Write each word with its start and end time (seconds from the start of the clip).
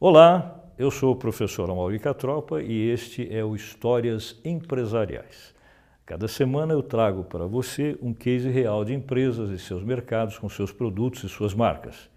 Olá, 0.00 0.64
eu 0.78 0.92
sou 0.92 1.12
o 1.12 1.16
professor 1.16 1.68
Amaury 1.68 1.98
Catropa 1.98 2.62
e 2.62 2.88
este 2.88 3.26
é 3.34 3.44
o 3.44 3.56
Histórias 3.56 4.40
Empresariais. 4.44 5.52
Cada 6.06 6.28
semana 6.28 6.72
eu 6.72 6.84
trago 6.84 7.24
para 7.24 7.46
você 7.46 7.98
um 8.00 8.14
case 8.14 8.48
real 8.48 8.84
de 8.84 8.94
empresas 8.94 9.50
e 9.50 9.58
seus 9.58 9.82
mercados 9.82 10.38
com 10.38 10.48
seus 10.48 10.70
produtos 10.70 11.24
e 11.24 11.28
suas 11.28 11.52
marcas. 11.52 12.08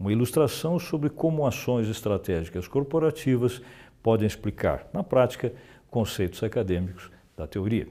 Uma 0.00 0.10
ilustração 0.10 0.78
sobre 0.78 1.10
como 1.10 1.46
ações 1.46 1.88
estratégicas 1.88 2.66
corporativas 2.66 3.60
podem 4.02 4.26
explicar, 4.26 4.88
na 4.90 5.04
prática, 5.04 5.52
conceitos 5.90 6.42
acadêmicos 6.42 7.10
da 7.36 7.46
teoria. 7.46 7.86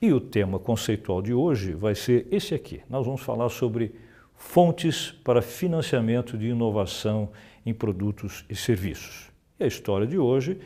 E 0.00 0.10
o 0.10 0.22
tema 0.22 0.58
conceitual 0.58 1.20
de 1.20 1.34
hoje 1.34 1.74
vai 1.74 1.94
ser 1.94 2.26
esse 2.30 2.54
aqui. 2.54 2.80
Nós 2.88 3.04
vamos 3.04 3.20
falar 3.20 3.50
sobre 3.50 3.94
fontes 4.34 5.10
para 5.22 5.42
financiamento 5.42 6.38
de 6.38 6.46
inovação 6.46 7.28
em 7.64 7.74
produtos 7.74 8.44
e 8.48 8.56
serviços. 8.56 9.30
E 9.58 9.64
a 9.64 9.66
história 9.66 10.06
de 10.06 10.18
hoje 10.18 10.58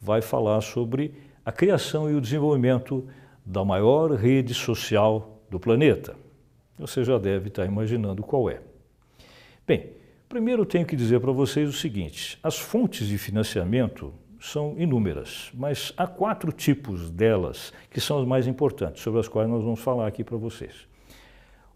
vai 0.00 0.22
falar 0.22 0.60
sobre 0.60 1.14
a 1.44 1.52
criação 1.52 2.10
e 2.10 2.14
o 2.14 2.20
desenvolvimento 2.20 3.06
da 3.44 3.64
maior 3.64 4.12
rede 4.12 4.54
social 4.54 5.42
do 5.50 5.58
planeta. 5.58 6.16
Você 6.78 7.04
já 7.04 7.18
deve 7.18 7.48
estar 7.48 7.66
imaginando 7.66 8.22
qual 8.22 8.48
é. 8.48 8.60
Bem, 9.66 9.90
primeiro 10.28 10.64
tenho 10.64 10.86
que 10.86 10.96
dizer 10.96 11.20
para 11.20 11.32
vocês 11.32 11.68
o 11.68 11.72
seguinte: 11.72 12.38
as 12.42 12.58
fontes 12.58 13.06
de 13.06 13.18
financiamento 13.18 14.12
são 14.40 14.74
inúmeras, 14.78 15.50
mas 15.52 15.92
há 15.96 16.06
quatro 16.06 16.50
tipos 16.50 17.10
delas 17.10 17.72
que 17.90 18.00
são 18.00 18.18
as 18.18 18.26
mais 18.26 18.46
importantes, 18.46 19.02
sobre 19.02 19.20
as 19.20 19.28
quais 19.28 19.48
nós 19.48 19.62
vamos 19.62 19.80
falar 19.80 20.06
aqui 20.06 20.24
para 20.24 20.38
vocês. 20.38 20.88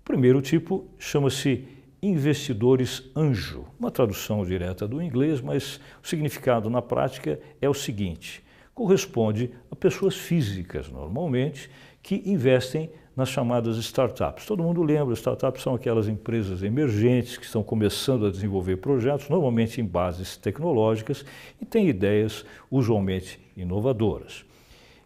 O 0.01 0.05
primeiro 0.05 0.41
tipo 0.41 0.89
chama-se 0.99 1.67
investidores 2.09 3.03
anjo, 3.17 3.65
uma 3.79 3.91
tradução 3.91 4.45
direta 4.45 4.87
do 4.87 5.03
inglês, 5.03 5.41
mas 5.41 5.81
o 6.03 6.07
significado 6.07 6.69
na 6.69 6.83
prática 6.83 7.39
é 7.61 7.69
o 7.69 7.75
seguinte: 7.75 8.43
corresponde 8.75 9.51
a 9.71 9.77
pessoas 9.77 10.17
físicas, 10.17 10.89
normalmente, 10.89 11.71
que 12.03 12.23
investem 12.27 12.91
nas 13.17 13.29
chamadas 13.29 13.77
startups. 13.77 14.45
Todo 14.45 14.63
mundo 14.63 14.83
lembra, 14.83 15.15
startups 15.15 15.63
são 15.63 15.75
aquelas 15.75 16.09
empresas 16.09 16.63
emergentes 16.63 17.39
que 17.39 17.45
estão 17.45 17.63
começando 17.63 18.27
a 18.27 18.31
desenvolver 18.31 18.77
projetos, 18.77 19.29
normalmente 19.29 19.81
em 19.81 19.85
bases 19.85 20.37
tecnológicas, 20.37 21.25
e 21.61 21.65
têm 21.65 21.89
ideias 21.89 22.45
usualmente 22.71 23.39
inovadoras. 23.57 24.45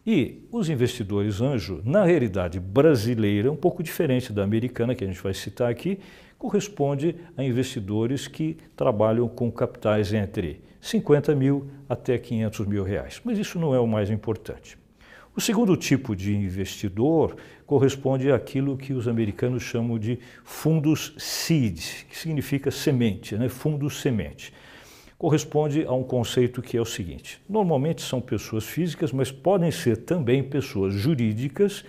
E 0.06 0.48
os 0.50 0.70
investidores 0.70 1.42
anjo, 1.42 1.82
na 1.84 2.02
realidade 2.02 2.58
brasileira, 2.58 3.52
um 3.52 3.56
pouco 3.56 3.82
diferente 3.82 4.32
da 4.32 4.42
americana, 4.42 4.94
que 4.94 5.04
a 5.04 5.06
gente 5.06 5.22
vai 5.22 5.34
citar 5.34 5.70
aqui, 5.70 5.98
corresponde 6.38 7.16
a 7.36 7.42
investidores 7.42 8.28
que 8.28 8.56
trabalham 8.76 9.28
com 9.28 9.50
capitais 9.50 10.12
entre 10.12 10.60
50 10.80 11.34
mil 11.34 11.68
até 11.88 12.16
500 12.16 12.66
mil 12.66 12.84
reais. 12.84 13.20
Mas 13.24 13.38
isso 13.38 13.58
não 13.58 13.74
é 13.74 13.80
o 13.80 13.86
mais 13.86 14.08
importante. 14.08 14.78
O 15.34 15.40
segundo 15.40 15.76
tipo 15.76 16.16
de 16.16 16.34
investidor 16.34 17.36
corresponde 17.66 18.30
àquilo 18.32 18.76
que 18.76 18.92
os 18.92 19.06
americanos 19.06 19.62
chamam 19.62 19.98
de 19.98 20.18
fundos 20.42 21.14
seed, 21.16 21.78
que 22.08 22.16
significa 22.16 22.70
semente, 22.70 23.36
né? 23.36 23.48
fundos 23.48 24.00
semente. 24.00 24.52
Corresponde 25.16 25.84
a 25.84 25.92
um 25.92 26.02
conceito 26.02 26.62
que 26.62 26.76
é 26.76 26.80
o 26.80 26.84
seguinte: 26.84 27.40
normalmente 27.48 28.02
são 28.02 28.20
pessoas 28.20 28.64
físicas, 28.64 29.12
mas 29.12 29.30
podem 29.30 29.70
ser 29.70 29.98
também 29.98 30.42
pessoas 30.42 30.94
jurídicas 30.94 31.84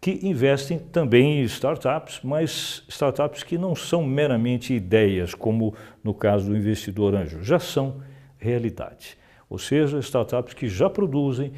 que 0.00 0.20
investem 0.22 0.78
também 0.78 1.40
em 1.40 1.42
startups, 1.42 2.20
mas 2.22 2.84
startups 2.88 3.42
que 3.42 3.58
não 3.58 3.74
são 3.74 4.04
meramente 4.04 4.72
ideias, 4.72 5.34
como 5.34 5.74
no 6.02 6.14
caso 6.14 6.50
do 6.50 6.56
investidor 6.56 7.14
anjo, 7.14 7.42
já 7.42 7.58
são 7.58 8.00
realidade. 8.38 9.18
Ou 9.50 9.58
seja, 9.58 9.98
startups 9.98 10.54
que 10.54 10.68
já 10.68 10.88
produzem, 10.88 11.52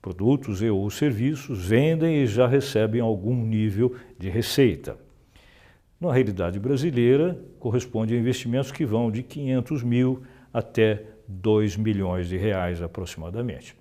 produtos 0.00 0.62
e 0.62 0.70
ou 0.70 0.88
serviços, 0.88 1.66
vendem 1.66 2.22
e 2.22 2.26
já 2.26 2.46
recebem 2.46 3.00
algum 3.00 3.34
nível 3.34 3.94
de 4.18 4.30
receita. 4.30 4.96
Na 6.00 6.12
realidade 6.12 6.58
brasileira, 6.58 7.38
corresponde 7.58 8.14
a 8.14 8.18
investimentos 8.18 8.70
que 8.70 8.84
vão 8.86 9.10
de 9.10 9.22
500 9.22 9.82
mil 9.82 10.22
até 10.52 11.02
2 11.26 11.76
milhões 11.76 12.28
de 12.28 12.36
reais 12.36 12.80
aproximadamente. 12.80 13.76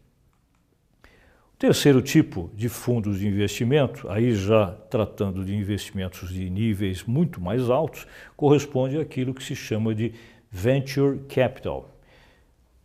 Terceiro 1.65 1.99
tipo 1.99 2.51
de 2.53 2.69
fundos 2.69 3.17
de 3.17 3.27
investimento, 3.27 4.07
aí 4.07 4.35
já 4.35 4.67
tratando 4.87 5.43
de 5.43 5.55
investimentos 5.55 6.31
de 6.31 6.47
níveis 6.47 7.03
muito 7.03 7.41
mais 7.41 7.71
altos, 7.71 8.05
corresponde 8.37 8.99
àquilo 8.99 9.33
que 9.33 9.43
se 9.43 9.55
chama 9.55 9.95
de 9.95 10.13
venture 10.51 11.21
capital. 11.27 11.89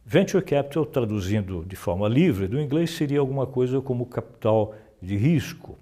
Venture 0.02 0.42
capital, 0.42 0.86
traduzindo 0.86 1.62
de 1.68 1.76
forma 1.76 2.08
livre 2.08 2.48
do 2.48 2.58
inglês, 2.58 2.92
seria 2.92 3.20
alguma 3.20 3.46
coisa 3.46 3.82
como 3.82 4.06
capital 4.06 4.74
de 5.02 5.14
risco. 5.14 5.78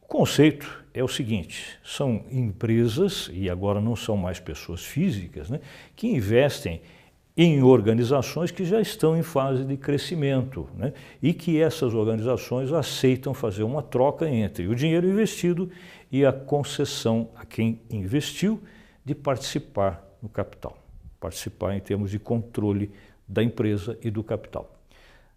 O 0.00 0.06
conceito 0.06 0.82
é 0.94 1.04
o 1.04 1.08
seguinte: 1.08 1.78
são 1.84 2.24
empresas, 2.30 3.30
e 3.34 3.50
agora 3.50 3.82
não 3.82 3.94
são 3.94 4.16
mais 4.16 4.40
pessoas 4.40 4.82
físicas, 4.82 5.50
né, 5.50 5.60
que 5.94 6.06
investem 6.06 6.80
em 7.36 7.62
organizações 7.62 8.52
que 8.52 8.64
já 8.64 8.80
estão 8.80 9.16
em 9.16 9.22
fase 9.22 9.64
de 9.64 9.76
crescimento 9.76 10.68
né, 10.76 10.92
e 11.20 11.32
que 11.32 11.60
essas 11.60 11.92
organizações 11.92 12.72
aceitam 12.72 13.34
fazer 13.34 13.64
uma 13.64 13.82
troca 13.82 14.28
entre 14.28 14.68
o 14.68 14.74
dinheiro 14.74 15.08
investido 15.08 15.68
e 16.12 16.24
a 16.24 16.32
concessão 16.32 17.28
a 17.34 17.44
quem 17.44 17.80
investiu 17.90 18.62
de 19.04 19.14
participar 19.14 20.02
no 20.22 20.28
capital, 20.28 20.78
participar 21.18 21.74
em 21.74 21.80
termos 21.80 22.10
de 22.10 22.20
controle 22.20 22.90
da 23.26 23.42
empresa 23.42 23.98
e 24.00 24.10
do 24.10 24.22
capital. 24.22 24.70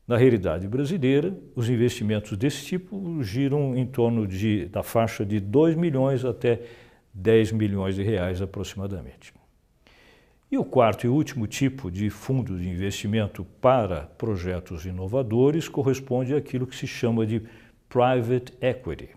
Na 0.07 0.15
realidade 0.15 0.67
brasileira, 0.67 1.35
os 1.55 1.67
investimentos 1.67 2.37
desse 2.37 2.63
tipo 2.63 3.21
giram 3.23 3.75
em 3.75 3.85
torno 3.85 4.25
de, 4.25 4.65
da 4.67 4.83
faixa 4.83 5.25
de 5.25 5.39
2 5.39 5.75
milhões 5.75 6.23
até 6.23 6.61
10 7.13 7.53
milhões 7.53 7.95
de 7.95 8.03
reais 8.03 8.41
aproximadamente. 8.41 9.36
E 10.49 10.57
o 10.57 10.63
quarto 10.63 11.05
e 11.05 11.09
último 11.09 11.45
tipo 11.45 11.91
de 11.91 12.09
fundo 12.09 12.57
de 12.57 12.69
investimento 12.69 13.45
para 13.59 14.03
projetos 14.17 14.85
inovadores 14.85 15.67
corresponde 15.67 16.33
àquilo 16.33 16.65
que 16.65 16.73
se 16.73 16.87
chama 16.87 17.25
de 17.25 17.41
private 17.89 18.53
equity. 18.61 19.09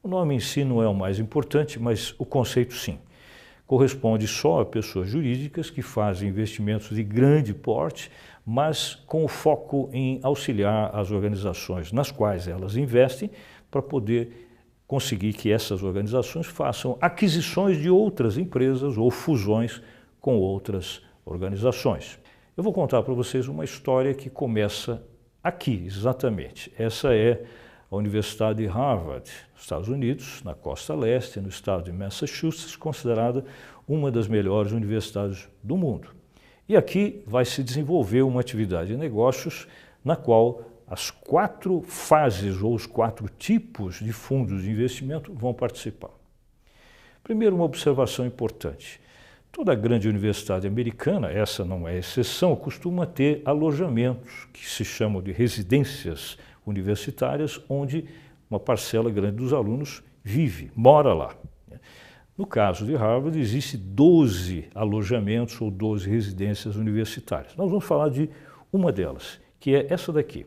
O 0.00 0.06
nome 0.06 0.36
em 0.36 0.38
si 0.38 0.62
não 0.62 0.80
é 0.80 0.86
o 0.86 0.94
mais 0.94 1.18
importante, 1.18 1.80
mas 1.80 2.14
o 2.16 2.24
conceito 2.24 2.74
sim 2.74 3.00
corresponde 3.66 4.28
só 4.28 4.60
a 4.60 4.64
pessoas 4.64 5.08
jurídicas 5.08 5.68
que 5.68 5.82
fazem 5.82 6.28
investimentos 6.28 6.94
de 6.94 7.02
grande 7.02 7.52
porte, 7.52 8.08
mas 8.46 8.94
com 8.94 9.26
foco 9.26 9.90
em 9.92 10.20
auxiliar 10.22 10.94
as 10.94 11.10
organizações 11.10 11.90
nas 11.90 12.12
quais 12.12 12.46
elas 12.46 12.76
investem 12.76 13.30
para 13.68 13.82
poder 13.82 14.48
conseguir 14.86 15.32
que 15.32 15.50
essas 15.50 15.82
organizações 15.82 16.46
façam 16.46 16.96
aquisições 17.00 17.78
de 17.78 17.90
outras 17.90 18.38
empresas 18.38 18.96
ou 18.96 19.10
fusões 19.10 19.82
com 20.22 20.38
outras 20.38 21.02
organizações. 21.26 22.18
Eu 22.56 22.62
vou 22.62 22.72
contar 22.72 23.02
para 23.02 23.12
vocês 23.12 23.48
uma 23.48 23.64
história 23.64 24.14
que 24.14 24.30
começa 24.30 25.02
aqui, 25.42 25.82
exatamente. 25.84 26.72
Essa 26.78 27.12
é 27.12 27.44
a 27.90 27.96
Universidade 27.96 28.62
de 28.62 28.66
Harvard, 28.66 29.28
nos 29.52 29.62
Estados 29.62 29.88
Unidos, 29.88 30.40
na 30.44 30.54
costa 30.54 30.94
leste, 30.94 31.40
no 31.40 31.48
estado 31.48 31.82
de 31.82 31.92
Massachusetts, 31.92 32.76
considerada 32.76 33.44
uma 33.86 34.12
das 34.12 34.28
melhores 34.28 34.70
universidades 34.70 35.48
do 35.60 35.76
mundo. 35.76 36.08
E 36.68 36.76
aqui 36.76 37.22
vai 37.26 37.44
se 37.44 37.62
desenvolver 37.62 38.22
uma 38.22 38.40
atividade 38.40 38.90
de 38.90 38.96
negócios 38.96 39.66
na 40.04 40.14
qual 40.14 40.62
as 40.86 41.10
quatro 41.10 41.82
fases 41.82 42.62
ou 42.62 42.74
os 42.74 42.86
quatro 42.86 43.28
tipos 43.28 43.98
de 43.98 44.12
fundos 44.12 44.62
de 44.62 44.70
investimento 44.70 45.32
vão 45.34 45.52
participar. 45.52 46.10
Primeiro, 47.24 47.56
uma 47.56 47.64
observação 47.64 48.24
importante. 48.24 49.01
Toda 49.52 49.74
grande 49.74 50.08
universidade 50.08 50.66
americana, 50.66 51.30
essa 51.30 51.62
não 51.62 51.86
é 51.86 51.98
exceção, 51.98 52.56
costuma 52.56 53.04
ter 53.04 53.42
alojamentos 53.44 54.48
que 54.50 54.66
se 54.66 54.82
chamam 54.82 55.20
de 55.20 55.30
residências 55.30 56.38
universitárias, 56.66 57.60
onde 57.68 58.06
uma 58.48 58.58
parcela 58.58 59.10
grande 59.10 59.36
dos 59.36 59.52
alunos 59.52 60.02
vive, 60.24 60.72
mora 60.74 61.12
lá. 61.12 61.36
No 62.36 62.46
caso 62.46 62.86
de 62.86 62.94
Harvard, 62.94 63.38
existe 63.38 63.76
12 63.76 64.70
alojamentos 64.74 65.60
ou 65.60 65.70
12 65.70 66.08
residências 66.08 66.76
universitárias. 66.76 67.54
Nós 67.54 67.68
vamos 67.68 67.84
falar 67.84 68.08
de 68.08 68.30
uma 68.72 68.90
delas, 68.90 69.38
que 69.60 69.74
é 69.74 69.86
essa 69.92 70.10
daqui. 70.10 70.46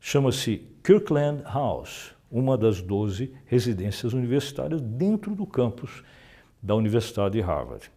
Chama-se 0.00 0.66
Kirkland 0.82 1.42
House, 1.44 2.14
uma 2.30 2.56
das 2.56 2.80
12 2.80 3.34
residências 3.44 4.14
universitárias 4.14 4.80
dentro 4.80 5.34
do 5.34 5.46
campus 5.46 6.02
da 6.62 6.74
Universidade 6.74 7.34
de 7.34 7.42
Harvard. 7.42 7.90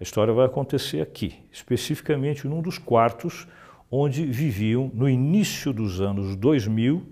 A 0.00 0.02
história 0.02 0.32
vai 0.32 0.46
acontecer 0.46 1.00
aqui, 1.00 1.34
especificamente 1.50 2.46
num 2.46 2.62
dos 2.62 2.78
quartos 2.78 3.48
onde 3.90 4.24
viviam, 4.24 4.90
no 4.94 5.08
início 5.08 5.72
dos 5.72 6.00
anos 6.00 6.36
2000, 6.36 7.04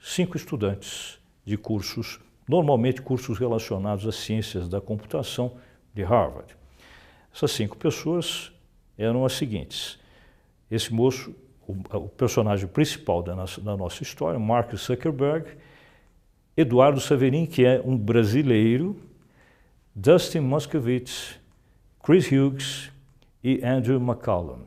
cinco 0.00 0.36
estudantes 0.36 1.20
de 1.44 1.56
cursos, 1.56 2.18
normalmente 2.48 3.00
cursos 3.00 3.38
relacionados 3.38 4.06
às 4.06 4.16
ciências 4.16 4.68
da 4.68 4.80
computação 4.80 5.56
de 5.94 6.02
Harvard. 6.02 6.56
Essas 7.32 7.52
cinco 7.52 7.76
pessoas 7.76 8.50
eram 8.98 9.24
as 9.24 9.34
seguintes: 9.34 9.98
esse 10.70 10.92
moço, 10.92 11.34
o, 11.66 11.74
o 11.96 12.08
personagem 12.08 12.66
principal 12.66 13.22
da 13.22 13.36
nossa, 13.36 13.60
da 13.60 13.76
nossa 13.76 14.02
história, 14.02 14.38
Mark 14.38 14.74
Zuckerberg, 14.74 15.46
Eduardo 16.56 17.00
Saverin, 17.00 17.46
que 17.46 17.64
é 17.64 17.80
um 17.84 17.96
brasileiro, 17.96 19.00
Dustin 19.94 20.40
Moskovitz, 20.40 21.41
Chris 22.04 22.26
Hughes 22.32 22.90
e 23.44 23.64
Andrew 23.64 24.00
McCallum. 24.00 24.64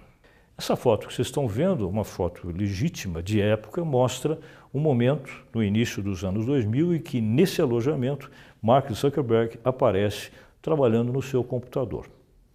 Essa 0.57 0.77
foto 0.77 1.05
que 1.05 1.13
vocês 1.13 1.27
estão 1.27 1.49
vendo, 1.49 1.89
uma 1.89 2.05
foto 2.05 2.47
legítima 2.47 3.21
de 3.21 3.41
época, 3.41 3.83
mostra 3.83 4.39
um 4.73 4.79
momento 4.79 5.43
no 5.53 5.61
início 5.61 6.01
dos 6.01 6.23
anos 6.23 6.45
2000 6.45 6.95
em 6.95 6.99
que 7.01 7.19
nesse 7.19 7.61
alojamento 7.61 8.31
Mark 8.61 8.89
Zuckerberg 8.93 9.59
aparece 9.65 10.31
trabalhando 10.61 11.11
no 11.11 11.21
seu 11.21 11.43
computador. 11.43 12.07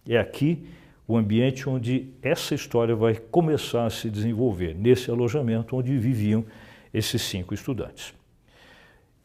É 0.09 0.17
aqui 0.17 0.67
o 1.07 1.15
ambiente 1.15 1.69
onde 1.69 2.09
essa 2.19 2.55
história 2.55 2.95
vai 2.95 3.13
começar 3.13 3.85
a 3.85 3.91
se 3.91 4.09
desenvolver, 4.09 4.73
nesse 4.73 5.11
alojamento 5.11 5.75
onde 5.75 5.95
viviam 5.95 6.43
esses 6.91 7.21
cinco 7.21 7.53
estudantes. 7.53 8.15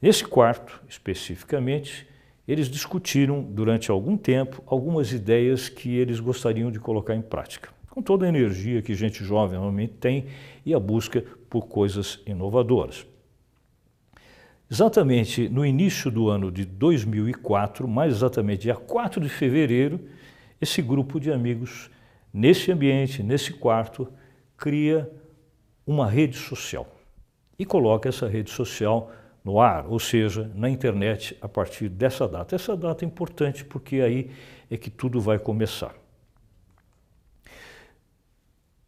Nesse 0.02 0.22
quarto, 0.22 0.82
especificamente, 0.86 2.06
eles 2.46 2.68
discutiram 2.68 3.42
durante 3.42 3.90
algum 3.90 4.16
tempo 4.16 4.62
algumas 4.66 5.12
ideias 5.12 5.68
que 5.68 5.96
eles 5.96 6.20
gostariam 6.20 6.70
de 6.70 6.78
colocar 6.78 7.14
em 7.14 7.22
prática, 7.22 7.70
com 7.90 8.00
toda 8.00 8.24
a 8.24 8.28
energia 8.28 8.82
que 8.82 8.94
gente 8.94 9.24
jovem 9.24 9.58
normalmente 9.58 9.94
tem 9.94 10.26
e 10.64 10.72
a 10.72 10.78
busca 10.78 11.24
por 11.50 11.66
coisas 11.66 12.20
inovadoras. 12.26 13.06
Exatamente 14.70 15.48
no 15.48 15.64
início 15.64 16.10
do 16.10 16.28
ano 16.28 16.50
de 16.50 16.64
2004, 16.64 17.86
mais 17.86 18.12
exatamente 18.12 18.62
dia 18.62 18.74
4 18.74 19.20
de 19.20 19.28
fevereiro, 19.28 20.00
esse 20.60 20.82
grupo 20.82 21.20
de 21.20 21.30
amigos, 21.30 21.90
nesse 22.32 22.72
ambiente, 22.72 23.22
nesse 23.22 23.52
quarto, 23.52 24.08
cria 24.56 25.10
uma 25.86 26.08
rede 26.08 26.36
social 26.36 26.86
e 27.58 27.64
coloca 27.64 28.08
essa 28.08 28.26
rede 28.26 28.50
social 28.50 29.12
no 29.46 29.60
ar, 29.60 29.86
ou 29.86 30.00
seja, 30.00 30.50
na 30.56 30.68
internet 30.68 31.38
a 31.40 31.46
partir 31.48 31.88
dessa 31.88 32.26
data. 32.26 32.56
Essa 32.56 32.76
data 32.76 33.04
é 33.04 33.06
importante 33.06 33.64
porque 33.64 34.00
aí 34.00 34.32
é 34.68 34.76
que 34.76 34.90
tudo 34.90 35.20
vai 35.20 35.38
começar. 35.38 35.94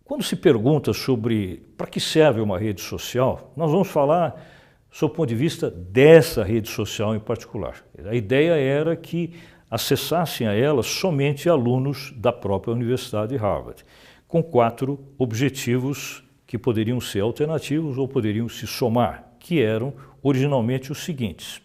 Quando 0.02 0.25
se 0.25 0.34
pergunta 0.34 0.93
sobre 0.93 1.62
para 1.76 1.87
que 1.87 2.00
serve 2.00 2.40
uma 2.40 2.58
rede 2.58 2.81
social, 2.81 3.52
nós 3.56 3.70
vamos 3.70 3.87
falar 3.87 4.44
sob 4.90 5.12
o 5.12 5.14
ponto 5.14 5.28
de 5.28 5.37
vista 5.37 5.70
dessa 5.70 6.43
rede 6.43 6.69
social 6.69 7.14
em 7.14 7.20
particular. 7.20 7.84
A 8.04 8.16
ideia 8.16 8.54
era 8.54 8.96
que 8.96 9.34
acessassem 9.70 10.49
a 10.49 10.54
ela 10.54 10.82
somente 10.82 11.49
alunos 11.49 12.12
da 12.16 12.32
própria 12.32 12.75
Universidade 12.75 13.28
de 13.28 13.37
Harvard, 13.37 13.84
com 14.26 14.43
quatro 14.43 14.99
objetivos 15.16 16.25
que 16.49 16.58
poderiam 16.58 17.00
ser 17.00 17.20
alternativos 17.20 17.96
ou 17.96 18.08
poderiam 18.08 18.49
se 18.49 18.66
somar, 18.66 19.27
que 19.49 19.62
eram 19.62 19.95
originalmente 20.23 20.93
os 20.93 21.03
seguintes. 21.03 21.62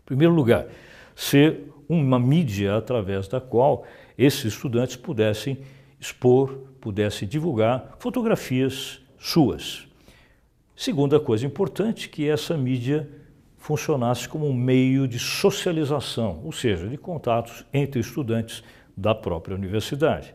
Em 0.00 0.04
primeiro 0.04 0.34
lugar, 0.34 0.66
ser 1.14 1.72
uma 1.88 2.18
mídia 2.18 2.76
através 2.76 3.28
da 3.28 3.40
qual 3.40 3.86
esses 4.18 4.46
estudantes 4.46 4.96
pudessem 4.96 5.58
expor, 6.00 6.58
pudessem 6.80 7.28
divulgar 7.28 7.94
fotografias 8.00 9.00
suas. 9.16 9.86
Segunda 10.74 11.20
coisa 11.20 11.46
importante, 11.46 12.08
que 12.08 12.28
essa 12.28 12.56
mídia 12.56 13.08
funcionasse 13.58 14.28
como 14.28 14.48
um 14.48 14.52
meio 14.52 15.06
de 15.06 15.20
socialização, 15.20 16.40
ou 16.42 16.50
seja, 16.50 16.88
de 16.88 16.96
contatos 16.96 17.64
entre 17.72 18.00
estudantes 18.00 18.64
da 18.96 19.14
própria 19.14 19.54
universidade. 19.54 20.34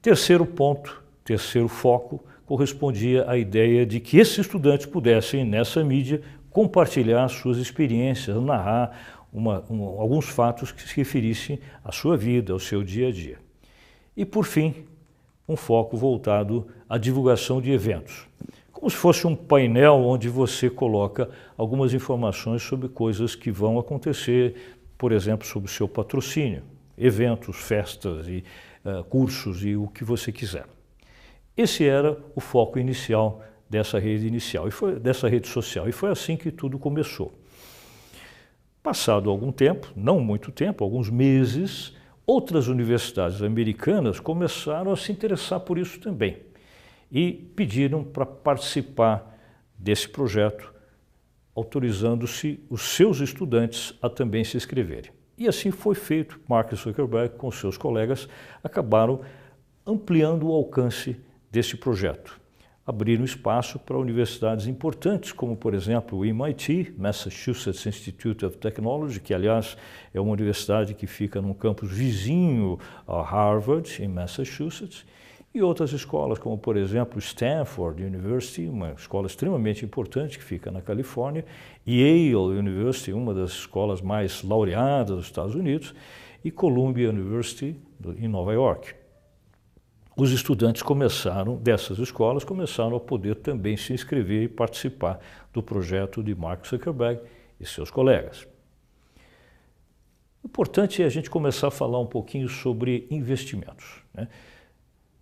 Terceiro 0.00 0.46
ponto, 0.46 1.04
terceiro 1.22 1.68
foco, 1.68 2.24
correspondia 2.46 3.28
à 3.28 3.36
ideia 3.36 3.84
de 3.84 4.00
que 4.00 4.16
esses 4.18 4.38
estudantes 4.38 4.86
pudessem, 4.86 5.44
nessa 5.44 5.84
mídia, 5.84 6.22
compartilhar 6.50 7.28
suas 7.28 7.58
experiências, 7.58 8.40
narrar 8.40 9.26
uma, 9.32 9.64
um, 9.68 9.82
alguns 10.00 10.26
fatos 10.26 10.72
que 10.72 10.80
se 10.80 10.96
referissem 10.96 11.58
à 11.84 11.92
sua 11.92 12.16
vida, 12.16 12.52
ao 12.52 12.58
seu 12.58 12.82
dia 12.82 13.08
a 13.08 13.12
dia. 13.12 13.38
E, 14.16 14.24
por 14.24 14.46
fim, 14.46 14.74
um 15.46 15.56
foco 15.56 15.96
voltado 15.96 16.66
à 16.88 16.96
divulgação 16.96 17.60
de 17.60 17.70
eventos 17.70 18.26
como 18.76 18.90
se 18.90 18.96
fosse 18.98 19.26
um 19.26 19.34
painel 19.34 19.94
onde 19.94 20.28
você 20.28 20.68
coloca 20.68 21.30
algumas 21.56 21.94
informações 21.94 22.62
sobre 22.62 22.90
coisas 22.90 23.34
que 23.34 23.50
vão 23.50 23.78
acontecer, 23.78 24.76
por 24.98 25.12
exemplo, 25.12 25.46
sobre 25.46 25.70
o 25.70 25.72
seu 25.72 25.88
patrocínio, 25.88 26.62
eventos, 26.96 27.56
festas 27.56 28.28
e 28.28 28.44
uh, 28.84 29.02
cursos 29.04 29.64
e 29.64 29.74
o 29.76 29.88
que 29.88 30.04
você 30.04 30.30
quiser. 30.30 30.66
Esse 31.56 31.86
era 31.86 32.18
o 32.34 32.40
foco 32.40 32.78
inicial 32.78 33.42
dessa 33.68 33.98
rede 33.98 34.26
inicial 34.26 34.68
e 34.68 34.70
foi 34.70 35.00
dessa 35.00 35.28
rede 35.28 35.48
social 35.48 35.88
e 35.88 35.92
foi 35.92 36.10
assim 36.10 36.36
que 36.36 36.50
tudo 36.50 36.78
começou. 36.78 37.32
Passado 38.82 39.30
algum 39.30 39.50
tempo, 39.50 39.90
não 39.96 40.20
muito 40.20 40.52
tempo, 40.52 40.84
alguns 40.84 41.10
meses, 41.10 41.94
outras 42.26 42.68
universidades 42.68 43.42
americanas 43.42 44.20
começaram 44.20 44.92
a 44.92 44.96
se 44.96 45.10
interessar 45.10 45.60
por 45.60 45.78
isso 45.78 45.98
também 45.98 46.38
e 47.10 47.32
pediram 47.32 48.04
para 48.04 48.26
participar 48.26 49.34
desse 49.78 50.08
projeto, 50.08 50.72
autorizando-se 51.54 52.60
os 52.68 52.82
seus 52.82 53.20
estudantes 53.20 53.94
a 54.02 54.08
também 54.08 54.44
se 54.44 54.56
inscreverem. 54.56 55.10
E 55.38 55.48
assim 55.48 55.70
foi 55.70 55.94
feito. 55.94 56.40
Mark 56.48 56.72
Zuckerberg, 56.74 57.36
com 57.36 57.50
seus 57.50 57.76
colegas, 57.76 58.28
acabaram 58.62 59.20
ampliando 59.86 60.48
o 60.48 60.52
alcance 60.52 61.16
desse 61.56 61.74
projeto. 61.74 62.38
Abriram 62.86 63.24
espaço 63.24 63.78
para 63.78 63.96
universidades 63.96 64.66
importantes, 64.66 65.32
como, 65.32 65.56
por 65.56 65.72
exemplo, 65.72 66.18
o 66.18 66.24
MIT, 66.24 66.94
Massachusetts 66.98 67.86
Institute 67.86 68.44
of 68.44 68.58
Technology, 68.58 69.18
que, 69.20 69.32
aliás, 69.32 69.74
é 70.12 70.20
uma 70.20 70.32
universidade 70.32 70.92
que 70.92 71.06
fica 71.06 71.40
num 71.40 71.54
campus 71.54 71.90
vizinho 71.90 72.78
a 73.08 73.22
Harvard, 73.22 74.02
em 74.02 74.06
Massachusetts, 74.06 75.06
e 75.54 75.62
outras 75.62 75.94
escolas, 75.94 76.38
como 76.38 76.58
por 76.58 76.76
exemplo 76.76 77.18
Stanford 77.18 78.04
University, 78.04 78.68
uma 78.68 78.92
escola 78.92 79.26
extremamente 79.26 79.82
importante 79.82 80.36
que 80.36 80.44
fica 80.44 80.70
na 80.70 80.82
Califórnia, 80.82 81.46
Yale 81.88 82.34
University, 82.34 83.14
uma 83.14 83.32
das 83.32 83.52
escolas 83.52 84.02
mais 84.02 84.42
laureadas 84.42 85.16
dos 85.16 85.24
Estados 85.24 85.54
Unidos, 85.54 85.94
e 86.44 86.50
Columbia 86.50 87.08
University 87.08 87.74
em 88.18 88.28
Nova 88.28 88.52
York. 88.52 89.05
Os 90.16 90.32
estudantes 90.32 90.80
começaram, 90.80 91.56
dessas 91.56 91.98
escolas, 91.98 92.42
começaram 92.42 92.96
a 92.96 93.00
poder 93.00 93.34
também 93.34 93.76
se 93.76 93.92
inscrever 93.92 94.44
e 94.44 94.48
participar 94.48 95.20
do 95.52 95.62
projeto 95.62 96.22
de 96.22 96.34
Mark 96.34 96.66
Zuckerberg 96.66 97.20
e 97.60 97.66
seus 97.66 97.90
colegas. 97.90 98.48
O 100.42 100.46
importante 100.46 101.02
é 101.02 101.04
a 101.04 101.10
gente 101.10 101.28
começar 101.28 101.68
a 101.68 101.70
falar 101.70 102.00
um 102.00 102.06
pouquinho 102.06 102.48
sobre 102.48 103.06
investimentos. 103.10 104.00
Né? 104.14 104.26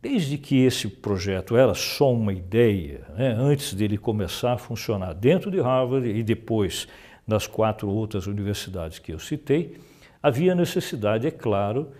Desde 0.01 0.39
que 0.39 0.63
esse 0.63 0.87
projeto 0.87 1.57
era 1.57 1.75
só 1.75 2.13
uma 2.13 2.33
ideia, 2.33 3.05
né, 3.17 3.35
antes 3.37 3.75
dele 3.75 3.99
começar 3.99 4.53
a 4.53 4.59
funcionar 4.59 5.13
dentro 5.13 5.51
de 5.51 5.61
Harvard 5.61 6.09
e 6.09 6.23
depois 6.23 6.87
nas 7.27 7.49
quatro 7.49 7.89
outras 7.89 8.29
universidades 8.29 9.01
que 9.01 9.13
eu 9.13 9.19
citei, 9.19 9.77
havia 10.23 10.55
necessidade, 10.55 11.27
é 11.27 11.33
claro, 11.33 11.91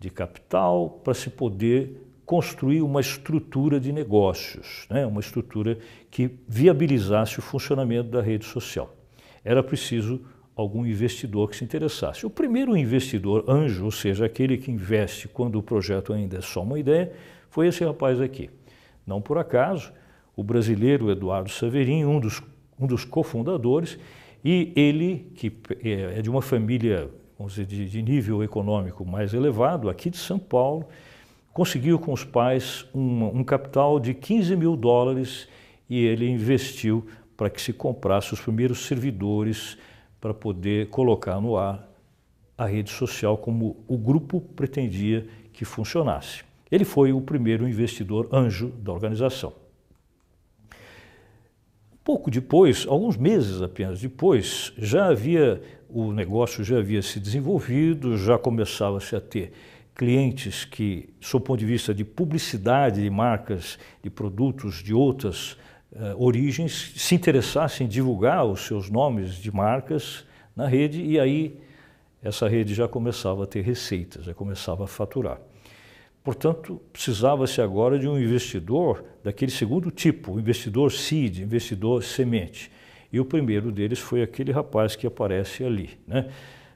de 0.00 0.10
capital 0.10 1.00
para 1.04 1.14
se 1.14 1.30
poder 1.30 2.03
construir 2.24 2.82
uma 2.82 3.00
estrutura 3.00 3.78
de 3.78 3.92
negócios, 3.92 4.86
né, 4.90 5.06
uma 5.06 5.20
estrutura 5.20 5.78
que 6.10 6.30
viabilizasse 6.48 7.38
o 7.38 7.42
funcionamento 7.42 8.10
da 8.10 8.22
rede 8.22 8.44
social. 8.44 8.94
Era 9.44 9.62
preciso 9.62 10.20
algum 10.56 10.86
investidor 10.86 11.50
que 11.50 11.56
se 11.56 11.64
interessasse. 11.64 12.24
O 12.24 12.30
primeiro 12.30 12.76
investidor 12.76 13.44
anjo, 13.48 13.84
ou 13.84 13.90
seja, 13.90 14.24
aquele 14.24 14.56
que 14.56 14.70
investe 14.70 15.28
quando 15.28 15.58
o 15.58 15.62
projeto 15.62 16.12
ainda 16.12 16.38
é 16.38 16.40
só 16.40 16.62
uma 16.62 16.78
ideia, 16.78 17.12
foi 17.50 17.66
esse 17.66 17.84
rapaz 17.84 18.20
aqui. 18.20 18.48
Não 19.06 19.20
por 19.20 19.36
acaso, 19.36 19.92
o 20.36 20.42
brasileiro 20.42 21.10
Eduardo 21.10 21.50
Saverin, 21.50 22.04
um 22.04 22.20
dos, 22.20 22.42
um 22.78 22.86
dos 22.86 23.04
cofundadores, 23.04 23.98
e 24.44 24.72
ele, 24.76 25.30
que 25.34 25.52
é 25.82 26.22
de 26.22 26.30
uma 26.30 26.42
família 26.42 27.10
vamos 27.38 27.54
dizer, 27.54 27.86
de 27.86 28.02
nível 28.02 28.42
econômico 28.42 29.04
mais 29.04 29.34
elevado, 29.34 29.90
aqui 29.90 30.08
de 30.10 30.16
São 30.16 30.38
Paulo, 30.38 30.86
conseguiu 31.54 32.00
com 32.00 32.12
os 32.12 32.24
pais 32.24 32.84
um, 32.92 33.38
um 33.38 33.44
capital 33.44 34.00
de 34.00 34.12
15 34.12 34.56
mil 34.56 34.76
dólares 34.76 35.48
e 35.88 36.04
ele 36.04 36.28
investiu 36.28 37.06
para 37.36 37.48
que 37.48 37.62
se 37.62 37.72
comprasse 37.72 38.34
os 38.34 38.40
primeiros 38.40 38.86
servidores 38.86 39.78
para 40.20 40.34
poder 40.34 40.88
colocar 40.88 41.40
no 41.40 41.56
ar 41.56 41.88
a 42.58 42.66
rede 42.66 42.90
social 42.90 43.38
como 43.38 43.84
o 43.86 43.96
grupo 43.96 44.40
pretendia 44.40 45.26
que 45.52 45.64
funcionasse. 45.64 46.42
Ele 46.70 46.84
foi 46.84 47.12
o 47.12 47.20
primeiro 47.20 47.68
investidor 47.68 48.28
anjo 48.32 48.68
da 48.68 48.92
organização. 48.92 49.52
Pouco 52.02 52.30
depois, 52.30 52.84
alguns 52.86 53.16
meses 53.16 53.62
apenas 53.62 54.00
depois, 54.00 54.72
já 54.76 55.06
havia 55.06 55.62
o 55.88 56.12
negócio 56.12 56.64
já 56.64 56.78
havia 56.78 57.00
se 57.00 57.20
desenvolvido, 57.20 58.18
já 58.18 58.36
começava-se 58.36 59.14
a 59.14 59.20
ter 59.20 59.52
clientes 59.94 60.64
que, 60.64 61.08
do 61.20 61.40
ponto 61.40 61.58
de 61.58 61.66
vista 61.66 61.94
de 61.94 62.04
publicidade 62.04 63.02
de 63.02 63.10
marcas, 63.10 63.78
de 64.02 64.10
produtos 64.10 64.82
de 64.82 64.92
outras 64.92 65.52
uh, 65.92 66.14
origens, 66.16 66.92
se 66.96 67.14
interessassem 67.14 67.86
em 67.86 67.90
divulgar 67.90 68.44
os 68.44 68.60
seus 68.60 68.90
nomes 68.90 69.36
de 69.36 69.54
marcas 69.54 70.24
na 70.56 70.66
rede 70.66 71.02
e 71.02 71.18
aí 71.18 71.60
essa 72.22 72.48
rede 72.48 72.74
já 72.74 72.88
começava 72.88 73.44
a 73.44 73.46
ter 73.46 73.60
receitas, 73.60 74.24
já 74.24 74.34
começava 74.34 74.84
a 74.84 74.86
faturar. 74.86 75.38
Portanto, 76.24 76.80
precisava-se 76.90 77.60
agora 77.60 77.98
de 77.98 78.08
um 78.08 78.18
investidor 78.18 79.04
daquele 79.22 79.52
segundo 79.52 79.90
tipo, 79.90 80.32
o 80.32 80.40
investidor 80.40 80.90
seed, 80.90 81.40
investidor 81.40 82.02
semente. 82.02 82.72
E 83.12 83.20
o 83.20 83.26
primeiro 83.26 83.70
deles 83.70 83.98
foi 83.98 84.22
aquele 84.22 84.50
rapaz 84.50 84.96
que 84.96 85.06
aparece 85.06 85.62
ali, 85.62 85.90
né? 86.06 86.30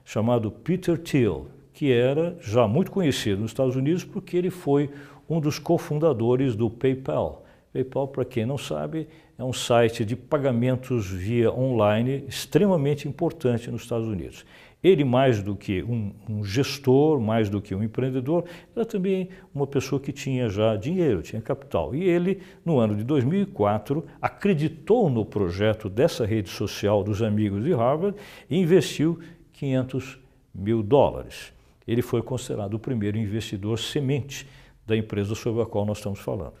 chamado 0.05 0.51
Peter 0.51 0.97
Thiel, 0.97 1.47
que 1.79 1.93
era 1.93 2.35
já 2.41 2.67
muito 2.67 2.91
conhecido 2.91 3.41
nos 3.41 3.51
Estados 3.51 3.77
Unidos 3.77 4.03
porque 4.03 4.35
ele 4.35 4.49
foi 4.49 4.89
um 5.29 5.39
dos 5.39 5.57
cofundadores 5.57 6.53
do 6.53 6.69
PayPal. 6.69 7.45
PayPal, 7.71 8.05
para 8.05 8.25
quem 8.25 8.45
não 8.45 8.57
sabe, 8.57 9.07
é 9.37 9.43
um 9.45 9.53
site 9.53 10.03
de 10.03 10.13
pagamentos 10.13 11.09
via 11.09 11.49
online 11.49 12.25
extremamente 12.27 13.07
importante 13.07 13.71
nos 13.71 13.83
Estados 13.83 14.09
Unidos. 14.09 14.45
Ele, 14.83 15.05
mais 15.05 15.41
do 15.41 15.55
que 15.55 15.81
um, 15.81 16.11
um, 16.27 16.43
gestor, 16.43 17.17
mais 17.21 17.49
do 17.49 17.61
que 17.61 17.73
um 17.73 17.81
empreendedor, 17.81 18.43
era 18.75 18.85
também 18.85 19.29
uma 19.55 19.65
pessoa 19.65 20.01
que 20.01 20.11
tinha 20.11 20.49
já 20.49 20.75
dinheiro, 20.75 21.21
tinha 21.21 21.41
capital. 21.41 21.95
E 21.95 22.03
ele, 22.03 22.41
no 22.65 22.77
ano 22.77 22.93
de 22.93 23.05
2004, 23.05 24.05
acreditou 24.21 25.09
no 25.09 25.23
projeto 25.23 25.87
dessa 25.87 26.25
rede 26.25 26.49
social 26.49 27.05
dos 27.05 27.23
amigos 27.23 27.63
de 27.63 27.71
Harvard 27.71 28.17
e 28.49 28.57
investiu 28.57 29.17
500 29.53 30.19
mil 30.53 30.83
dólares. 30.83 31.57
Ele 31.89 32.03
foi 32.03 32.21
considerado 32.21 32.75
o 32.75 32.79
primeiro 32.79 33.17
investidor 33.17 33.79
semente 33.79 34.47
da 34.85 34.95
empresa 34.95 35.33
sobre 35.33 35.63
a 35.63 35.65
qual 35.65 35.87
nós 35.87 35.97
estamos 35.97 36.19
falando. 36.19 36.53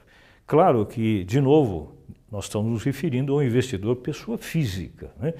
Claro 0.47 0.83
que, 0.87 1.23
de 1.23 1.39
novo, 1.39 1.93
nós 2.31 2.45
estamos 2.45 2.71
nos 2.71 2.83
referindo 2.83 3.33
ao 3.33 3.43
investidor 3.43 3.97
pessoa 3.97 4.39
física. 4.39 5.11
Né? 5.19 5.35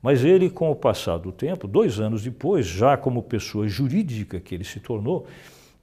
Mas 0.00 0.24
ele, 0.24 0.48
com 0.48 0.70
o 0.70 0.74
passar 0.74 1.18
do 1.18 1.30
tempo, 1.30 1.68
dois 1.68 2.00
anos 2.00 2.22
depois, 2.22 2.64
já 2.64 2.96
como 2.96 3.22
pessoa 3.22 3.68
jurídica 3.68 4.40
que 4.40 4.54
ele 4.54 4.64
se 4.64 4.80
tornou, 4.80 5.26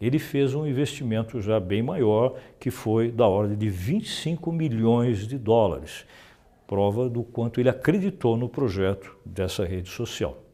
ele 0.02 0.18
fez 0.18 0.56
um 0.56 0.66
investimento 0.66 1.40
já 1.40 1.60
bem 1.60 1.84
maior, 1.84 2.40
que 2.60 2.72
foi 2.72 3.12
da 3.12 3.28
ordem 3.28 3.56
de 3.56 3.70
25 3.70 4.52
milhões 4.52 5.28
de 5.28 5.38
dólares. 5.38 6.04
Prova 6.66 7.08
do 7.08 7.22
quanto 7.22 7.60
ele 7.60 7.70
acreditou 7.70 8.36
no 8.36 8.50
projeto 8.50 9.16
dessa 9.24 9.64
rede 9.64 9.90
social. 9.90 10.51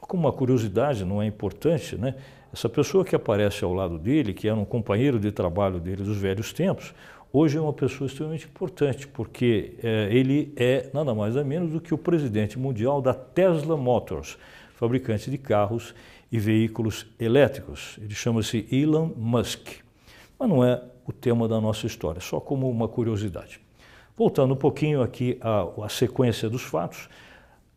Só 0.00 0.06
como 0.06 0.22
uma 0.22 0.32
curiosidade, 0.32 1.04
não 1.04 1.20
é 1.20 1.26
importante, 1.26 1.96
né? 1.96 2.14
Essa 2.52 2.68
pessoa 2.68 3.04
que 3.04 3.14
aparece 3.14 3.64
ao 3.64 3.72
lado 3.72 3.98
dele, 3.98 4.32
que 4.32 4.48
era 4.48 4.56
um 4.56 4.64
companheiro 4.64 5.20
de 5.20 5.30
trabalho 5.30 5.78
dele 5.78 6.02
dos 6.02 6.16
velhos 6.16 6.52
tempos, 6.52 6.92
hoje 7.32 7.56
é 7.58 7.60
uma 7.60 7.72
pessoa 7.72 8.08
extremamente 8.08 8.46
importante, 8.46 9.06
porque 9.06 9.74
é, 9.82 10.08
ele 10.10 10.52
é 10.56 10.90
nada 10.92 11.14
mais 11.14 11.34
nada 11.36 11.46
menos 11.46 11.70
do 11.70 11.80
que 11.80 11.94
o 11.94 11.98
presidente 11.98 12.58
mundial 12.58 13.00
da 13.00 13.14
Tesla 13.14 13.76
Motors, 13.76 14.36
fabricante 14.74 15.30
de 15.30 15.38
carros 15.38 15.94
e 16.32 16.38
veículos 16.38 17.06
elétricos. 17.20 17.98
Ele 18.00 18.14
chama-se 18.14 18.66
Elon 18.72 19.10
Musk. 19.16 19.68
Mas 20.38 20.48
não 20.48 20.64
é 20.64 20.82
o 21.06 21.12
tema 21.12 21.46
da 21.46 21.60
nossa 21.60 21.86
história, 21.86 22.20
só 22.20 22.40
como 22.40 22.68
uma 22.68 22.88
curiosidade. 22.88 23.60
Voltando 24.16 24.54
um 24.54 24.56
pouquinho 24.56 25.02
aqui 25.02 25.38
à, 25.40 25.66
à 25.84 25.88
sequência 25.88 26.48
dos 26.48 26.62
fatos, 26.62 27.08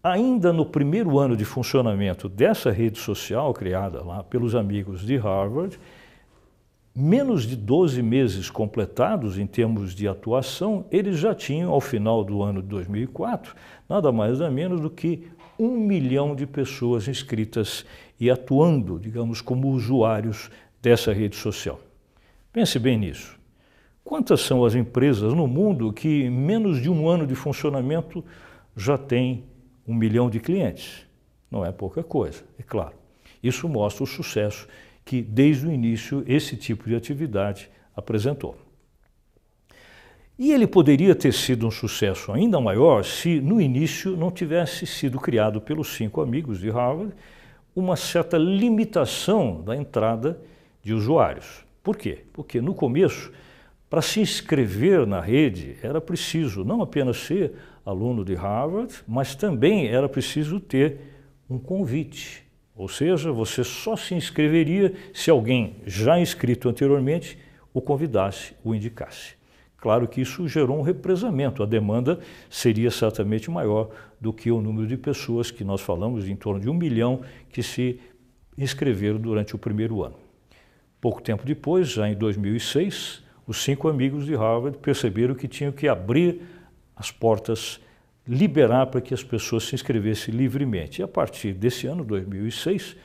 ainda 0.03 0.51
no 0.51 0.65
primeiro 0.65 1.17
ano 1.17 1.37
de 1.37 1.45
funcionamento 1.45 2.27
dessa 2.27 2.69
rede 2.69 2.99
social 2.99 3.53
criada 3.53 4.03
lá 4.03 4.21
pelos 4.21 4.53
amigos 4.53 5.05
de 5.05 5.15
Harvard, 5.15 5.79
menos 6.93 7.47
de 7.47 7.55
12 7.55 8.03
meses 8.03 8.49
completados 8.49 9.39
em 9.39 9.47
termos 9.47 9.95
de 9.95 10.05
atuação, 10.05 10.85
eles 10.91 11.17
já 11.17 11.33
tinham, 11.33 11.71
ao 11.71 11.79
final 11.79 12.21
do 12.21 12.43
ano 12.43 12.61
de 12.61 12.67
2004, 12.67 13.55
nada 13.87 14.11
mais 14.11 14.39
nada 14.39 14.51
menos 14.51 14.81
do 14.81 14.89
que 14.89 15.25
um 15.57 15.77
milhão 15.77 16.35
de 16.35 16.45
pessoas 16.45 17.07
inscritas 17.07 17.85
e 18.19 18.29
atuando, 18.29 18.99
digamos, 18.99 19.39
como 19.39 19.69
usuários 19.69 20.51
dessa 20.81 21.13
rede 21.13 21.37
social. 21.37 21.79
Pense 22.51 22.77
bem 22.77 22.97
nisso. 22.97 23.39
Quantas 24.03 24.41
são 24.41 24.65
as 24.65 24.75
empresas 24.75 25.33
no 25.33 25.47
mundo 25.47 25.93
que, 25.93 26.23
em 26.23 26.29
menos 26.29 26.81
de 26.81 26.89
um 26.89 27.07
ano 27.07 27.25
de 27.25 27.35
funcionamento, 27.35 28.23
já 28.75 28.97
têm 28.97 29.45
um 29.87 29.93
milhão 29.93 30.29
de 30.29 30.39
clientes? 30.39 31.05
Não 31.49 31.65
é 31.65 31.71
pouca 31.71 32.03
coisa, 32.03 32.43
é 32.57 32.63
claro. 32.63 32.95
Isso 33.41 33.67
mostra 33.67 34.03
o 34.03 34.07
sucesso 34.07 34.67
que 35.05 35.21
desde 35.21 35.67
o 35.67 35.71
início 35.71 36.23
esse 36.27 36.55
tipo 36.55 36.87
de 36.87 36.95
atividade 36.95 37.69
apresentou. 37.95 38.57
E 40.37 40.51
ele 40.51 40.65
poderia 40.65 41.13
ter 41.13 41.31
sido 41.31 41.67
um 41.67 41.71
sucesso 41.71 42.31
ainda 42.31 42.59
maior 42.59 43.03
se 43.03 43.39
no 43.39 43.61
início 43.61 44.17
não 44.17 44.31
tivesse 44.31 44.87
sido 44.87 45.19
criado 45.19 45.61
pelos 45.61 45.89
cinco 45.95 46.21
amigos 46.21 46.59
de 46.59 46.69
Harvard 46.69 47.13
uma 47.75 47.95
certa 47.95 48.37
limitação 48.37 49.61
da 49.61 49.75
entrada 49.75 50.39
de 50.81 50.93
usuários. 50.93 51.63
Por 51.83 51.97
quê? 51.97 52.23
Porque 52.33 52.61
no 52.61 52.73
começo, 52.73 53.31
para 53.89 54.01
se 54.01 54.21
inscrever 54.21 55.05
na 55.05 55.19
rede, 55.19 55.77
era 55.83 56.01
preciso 56.01 56.63
não 56.63 56.81
apenas 56.81 57.17
ser 57.17 57.53
aluno 57.85 58.23
de 58.23 58.33
Harvard, 58.35 58.93
mas 59.07 59.35
também 59.35 59.87
era 59.87 60.07
preciso 60.07 60.59
ter 60.59 60.99
um 61.49 61.59
convite. 61.59 62.43
Ou 62.75 62.87
seja, 62.87 63.31
você 63.31 63.63
só 63.63 63.95
se 63.95 64.15
inscreveria 64.15 64.93
se 65.13 65.29
alguém 65.29 65.75
já 65.85 66.19
inscrito 66.19 66.67
anteriormente 66.69 67.37
o 67.73 67.81
convidasse, 67.81 68.55
o 68.63 68.73
indicasse. 68.73 69.35
Claro 69.77 70.07
que 70.07 70.21
isso 70.21 70.47
gerou 70.47 70.79
um 70.79 70.81
represamento, 70.81 71.61
a 71.61 71.65
demanda 71.65 72.19
seria 72.49 72.89
certamente 72.89 73.51
maior 73.51 73.89
do 74.19 74.31
que 74.31 74.49
o 74.49 74.61
número 74.61 74.87
de 74.87 74.95
pessoas 74.95 75.51
que 75.51 75.63
nós 75.63 75.81
falamos, 75.81 76.27
em 76.29 76.35
torno 76.37 76.61
de 76.61 76.69
um 76.69 76.73
milhão, 76.73 77.21
que 77.49 77.61
se 77.61 77.99
inscreveram 78.57 79.19
durante 79.19 79.55
o 79.55 79.59
primeiro 79.59 80.01
ano. 80.01 80.15
Pouco 81.01 81.21
tempo 81.21 81.45
depois, 81.45 81.89
já 81.89 82.07
em 82.07 82.15
2006, 82.15 83.23
os 83.45 83.61
cinco 83.61 83.89
amigos 83.89 84.25
de 84.25 84.35
Harvard 84.35 84.77
perceberam 84.77 85.35
que 85.35 85.49
tinham 85.49 85.73
que 85.73 85.85
abrir 85.85 86.41
as 86.95 87.11
portas 87.11 87.79
liberar 88.27 88.87
para 88.87 89.01
que 89.01 89.13
as 89.13 89.23
pessoas 89.23 89.63
se 89.63 89.75
inscrevessem 89.75 90.33
livremente. 90.33 91.01
E 91.01 91.03
a 91.03 91.07
partir 91.07 91.53
desse 91.53 91.87
ano, 91.87 92.03
2006, 92.03 92.95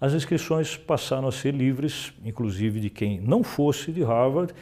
as 0.00 0.12
inscrições 0.12 0.76
passaram 0.76 1.28
a 1.28 1.32
ser 1.32 1.54
livres, 1.54 2.12
inclusive 2.24 2.80
de 2.80 2.90
quem 2.90 3.20
não 3.20 3.42
fosse 3.42 3.92
de 3.92 4.02
Harvard 4.02 4.52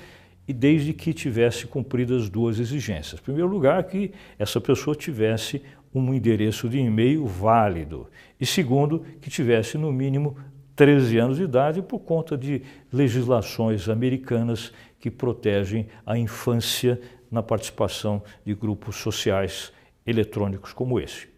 e 0.46 0.52
desde 0.52 0.92
que 0.92 1.12
tivesse 1.12 1.66
cumpridas 1.66 2.28
duas 2.28 2.58
exigências. 2.58 3.20
Em 3.20 3.24
primeiro 3.24 3.48
lugar, 3.48 3.82
que 3.84 4.12
essa 4.38 4.60
pessoa 4.60 4.94
tivesse 4.94 5.62
um 5.94 6.12
endereço 6.12 6.68
de 6.68 6.78
e-mail 6.78 7.26
válido 7.26 8.08
e 8.40 8.46
segundo, 8.46 9.04
que 9.20 9.30
tivesse 9.30 9.76
no 9.76 9.92
mínimo 9.92 10.36
13 10.74 11.18
anos 11.18 11.36
de 11.36 11.44
idade 11.44 11.82
por 11.82 12.00
conta 12.00 12.36
de 12.36 12.62
legislações 12.92 13.88
americanas 13.88 14.72
que 14.98 15.10
protegem 15.10 15.86
a 16.06 16.16
infância 16.16 17.00
na 17.32 17.42
participação 17.42 18.22
de 18.44 18.54
grupos 18.54 18.96
sociais 18.96 19.72
eletrônicos 20.06 20.74
como 20.74 21.00
esse. 21.00 21.32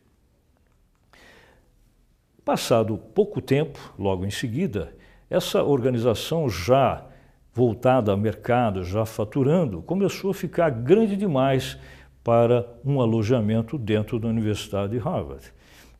Passado 2.44 2.98
pouco 2.98 3.40
tempo, 3.40 3.78
logo 3.98 4.26
em 4.26 4.30
seguida, 4.30 4.94
essa 5.30 5.62
organização 5.62 6.50
já 6.50 7.06
voltada 7.54 8.10
ao 8.10 8.18
mercado, 8.18 8.82
já 8.82 9.06
faturando, 9.06 9.80
começou 9.80 10.32
a 10.32 10.34
ficar 10.34 10.68
grande 10.70 11.16
demais 11.16 11.78
para 12.22 12.66
um 12.84 13.00
alojamento 13.00 13.78
dentro 13.78 14.18
da 14.18 14.28
Universidade 14.28 14.92
de 14.92 14.98
Harvard. 14.98 15.52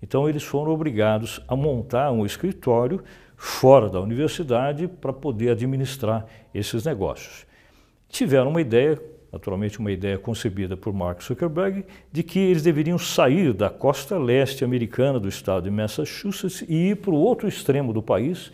Então 0.02 0.28
eles 0.28 0.42
foram 0.42 0.72
obrigados 0.72 1.40
a 1.46 1.54
montar 1.54 2.10
um 2.10 2.26
escritório 2.26 3.02
fora 3.36 3.88
da 3.88 4.00
universidade 4.00 4.88
para 4.88 5.12
poder 5.12 5.50
administrar 5.50 6.26
esses 6.52 6.84
negócios. 6.84 7.46
Tiveram 8.08 8.50
uma 8.50 8.60
ideia 8.60 9.00
naturalmente 9.35 9.81
uma 9.81 9.91
ideia 9.91 10.17
concebida 10.17 10.76
por 10.76 10.93
Mark 10.93 11.21
Zuckerberg, 11.21 11.85
de 12.12 12.23
que 12.23 12.38
eles 12.38 12.62
deveriam 12.62 12.97
sair 12.97 13.53
da 13.53 13.69
costa 13.69 14.17
leste 14.17 14.64
americana 14.64 15.19
do 15.19 15.29
estado 15.29 15.64
de 15.64 15.71
Massachusetts 15.73 16.64
e 16.69 16.91
ir 16.91 16.97
para 16.97 17.11
o 17.11 17.17
outro 17.17 17.49
extremo 17.49 17.93
do 17.93 18.00
país, 18.00 18.53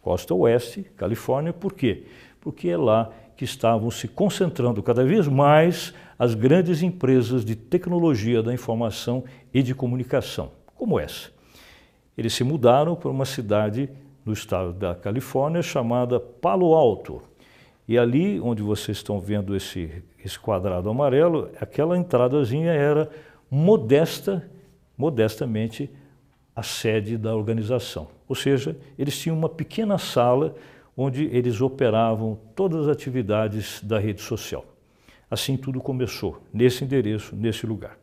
costa 0.00 0.34
oeste, 0.34 0.86
Califórnia. 0.96 1.52
Por 1.52 1.74
quê? 1.74 2.04
Porque 2.40 2.70
é 2.70 2.78
lá 2.78 3.10
que 3.36 3.44
estavam 3.44 3.90
se 3.90 4.08
concentrando 4.08 4.82
cada 4.82 5.04
vez 5.04 5.28
mais 5.28 5.92
as 6.18 6.34
grandes 6.34 6.82
empresas 6.82 7.44
de 7.44 7.54
tecnologia 7.54 8.42
da 8.42 8.54
informação 8.54 9.24
e 9.52 9.62
de 9.62 9.74
comunicação, 9.74 10.50
como 10.74 10.98
essa. 10.98 11.30
Eles 12.16 12.32
se 12.32 12.42
mudaram 12.42 12.96
para 12.96 13.10
uma 13.10 13.26
cidade 13.26 13.90
no 14.24 14.32
estado 14.32 14.72
da 14.72 14.94
Califórnia 14.94 15.60
chamada 15.60 16.18
Palo 16.18 16.74
Alto, 16.74 17.20
e 17.86 17.98
ali 17.98 18.40
onde 18.40 18.62
vocês 18.62 18.98
estão 18.98 19.20
vendo 19.20 19.56
esse, 19.56 20.02
esse 20.24 20.38
quadrado 20.38 20.88
amarelo, 20.88 21.50
aquela 21.60 21.96
entradazinha 21.96 22.72
era 22.72 23.10
modesta, 23.50 24.48
modestamente 24.96 25.90
a 26.54 26.62
sede 26.62 27.16
da 27.16 27.34
organização. 27.34 28.08
Ou 28.28 28.34
seja, 28.34 28.76
eles 28.98 29.18
tinham 29.18 29.36
uma 29.36 29.48
pequena 29.48 29.98
sala 29.98 30.54
onde 30.96 31.24
eles 31.26 31.60
operavam 31.60 32.38
todas 32.54 32.86
as 32.86 32.88
atividades 32.88 33.82
da 33.82 33.98
rede 33.98 34.20
social. 34.20 34.64
Assim 35.30 35.56
tudo 35.56 35.80
começou, 35.80 36.42
nesse 36.52 36.84
endereço, 36.84 37.34
nesse 37.34 37.66
lugar. 37.66 37.98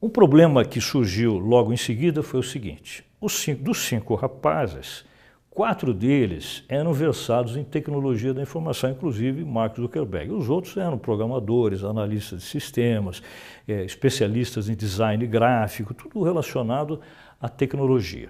Um 0.00 0.08
problema 0.08 0.64
que 0.64 0.80
surgiu 0.80 1.38
logo 1.38 1.72
em 1.72 1.76
seguida 1.76 2.22
foi 2.22 2.40
o 2.40 2.42
seguinte: 2.42 3.04
cinco, 3.28 3.62
dos 3.62 3.78
cinco 3.78 4.14
rapazes, 4.14 5.04
quatro 5.58 5.92
deles 5.92 6.62
eram 6.68 6.92
versados 6.92 7.56
em 7.56 7.64
tecnologia 7.64 8.32
da 8.32 8.40
informação, 8.40 8.90
inclusive 8.90 9.44
Mark 9.44 9.74
Zuckerberg. 9.74 10.30
Os 10.30 10.48
outros 10.48 10.76
eram 10.76 10.96
programadores, 10.96 11.82
analistas 11.82 12.42
de 12.42 12.46
sistemas, 12.46 13.20
é, 13.66 13.82
especialistas 13.84 14.68
em 14.68 14.76
design 14.76 15.26
gráfico, 15.26 15.92
tudo 15.92 16.22
relacionado 16.22 17.00
à 17.40 17.48
tecnologia. 17.48 18.28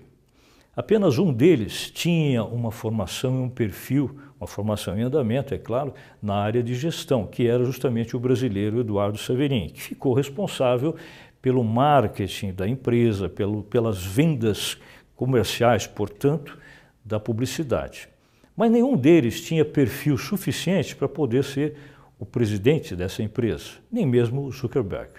Apenas 0.74 1.18
um 1.18 1.30
deles 1.30 1.90
tinha 1.90 2.42
uma 2.42 2.70
formação 2.70 3.40
e 3.40 3.42
um 3.42 3.50
perfil, 3.50 4.18
uma 4.40 4.46
formação 4.46 4.98
em 4.98 5.02
andamento, 5.02 5.52
é 5.52 5.58
claro, 5.58 5.92
na 6.22 6.34
área 6.34 6.62
de 6.62 6.74
gestão, 6.74 7.26
que 7.26 7.46
era 7.46 7.62
justamente 7.62 8.16
o 8.16 8.18
brasileiro 8.18 8.80
Eduardo 8.80 9.18
Severin, 9.18 9.68
que 9.68 9.82
ficou 9.82 10.14
responsável 10.14 10.96
pelo 11.42 11.62
marketing 11.62 12.54
da 12.54 12.66
empresa, 12.66 13.28
pelo, 13.28 13.62
pelas 13.64 14.02
vendas 14.02 14.78
comerciais, 15.14 15.86
portanto, 15.86 16.56
da 17.04 17.18
publicidade. 17.20 18.08
Mas 18.56 18.70
nenhum 18.70 18.96
deles 18.96 19.40
tinha 19.40 19.64
perfil 19.64 20.18
suficiente 20.18 20.96
para 20.96 21.08
poder 21.08 21.44
ser 21.44 21.76
o 22.18 22.26
presidente 22.26 22.96
dessa 22.96 23.22
empresa, 23.22 23.70
nem 23.90 24.04
mesmo 24.04 24.42
o 24.42 24.50
Zuckerberg. 24.50 25.10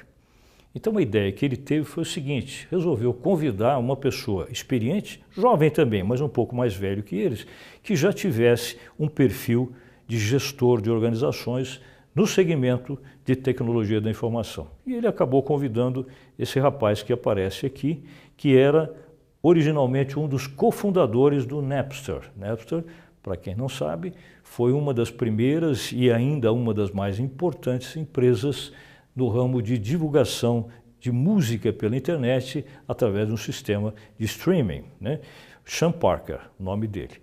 Então 0.73 0.97
a 0.97 1.01
ideia 1.01 1.31
que 1.31 1.45
ele 1.45 1.57
teve 1.57 1.85
foi 1.85 2.03
o 2.03 2.05
seguinte: 2.05 2.67
resolveu 2.69 3.13
convidar 3.13 3.77
uma 3.77 3.95
pessoa 3.95 4.47
experiente, 4.51 5.21
jovem 5.31 5.69
também, 5.69 6.03
mas 6.03 6.21
um 6.21 6.29
pouco 6.29 6.55
mais 6.55 6.75
velho 6.75 7.01
que 7.01 7.15
eles, 7.15 7.47
que 7.81 7.95
já 7.95 8.13
tivesse 8.13 8.77
um 8.99 9.07
perfil 9.07 9.73
de 10.07 10.17
gestor 10.17 10.81
de 10.81 10.91
organizações 10.91 11.81
no 12.13 12.27
segmento 12.27 12.99
de 13.23 13.35
tecnologia 13.35 14.01
da 14.01 14.09
informação. 14.09 14.67
E 14.85 14.93
ele 14.93 15.07
acabou 15.07 15.41
convidando 15.41 16.05
esse 16.37 16.59
rapaz 16.59 17.01
que 17.01 17.13
aparece 17.13 17.65
aqui, 17.65 18.03
que 18.35 18.57
era 18.57 18.93
originalmente 19.41 20.19
um 20.19 20.27
dos 20.27 20.47
cofundadores 20.47 21.45
do 21.45 21.61
Napster. 21.61 22.29
Napster, 22.35 22.83
para 23.21 23.37
quem 23.37 23.55
não 23.55 23.69
sabe, 23.69 24.13
foi 24.43 24.71
uma 24.71 24.93
das 24.93 25.11
primeiras 25.11 25.91
e 25.91 26.11
ainda 26.11 26.51
uma 26.51 26.73
das 26.73 26.91
mais 26.91 27.19
importantes 27.19 27.95
empresas 27.95 28.71
no 29.15 29.27
ramo 29.27 29.61
de 29.61 29.77
divulgação 29.77 30.67
de 30.99 31.11
música 31.11 31.71
pela 31.71 31.95
internet 31.95 32.65
através 32.87 33.27
de 33.27 33.33
um 33.33 33.37
sistema 33.37 33.93
de 34.17 34.25
streaming. 34.25 34.83
Né? 34.99 35.19
Sean 35.65 35.91
Parker, 35.91 36.39
o 36.59 36.63
nome 36.63 36.87
dele. 36.87 37.21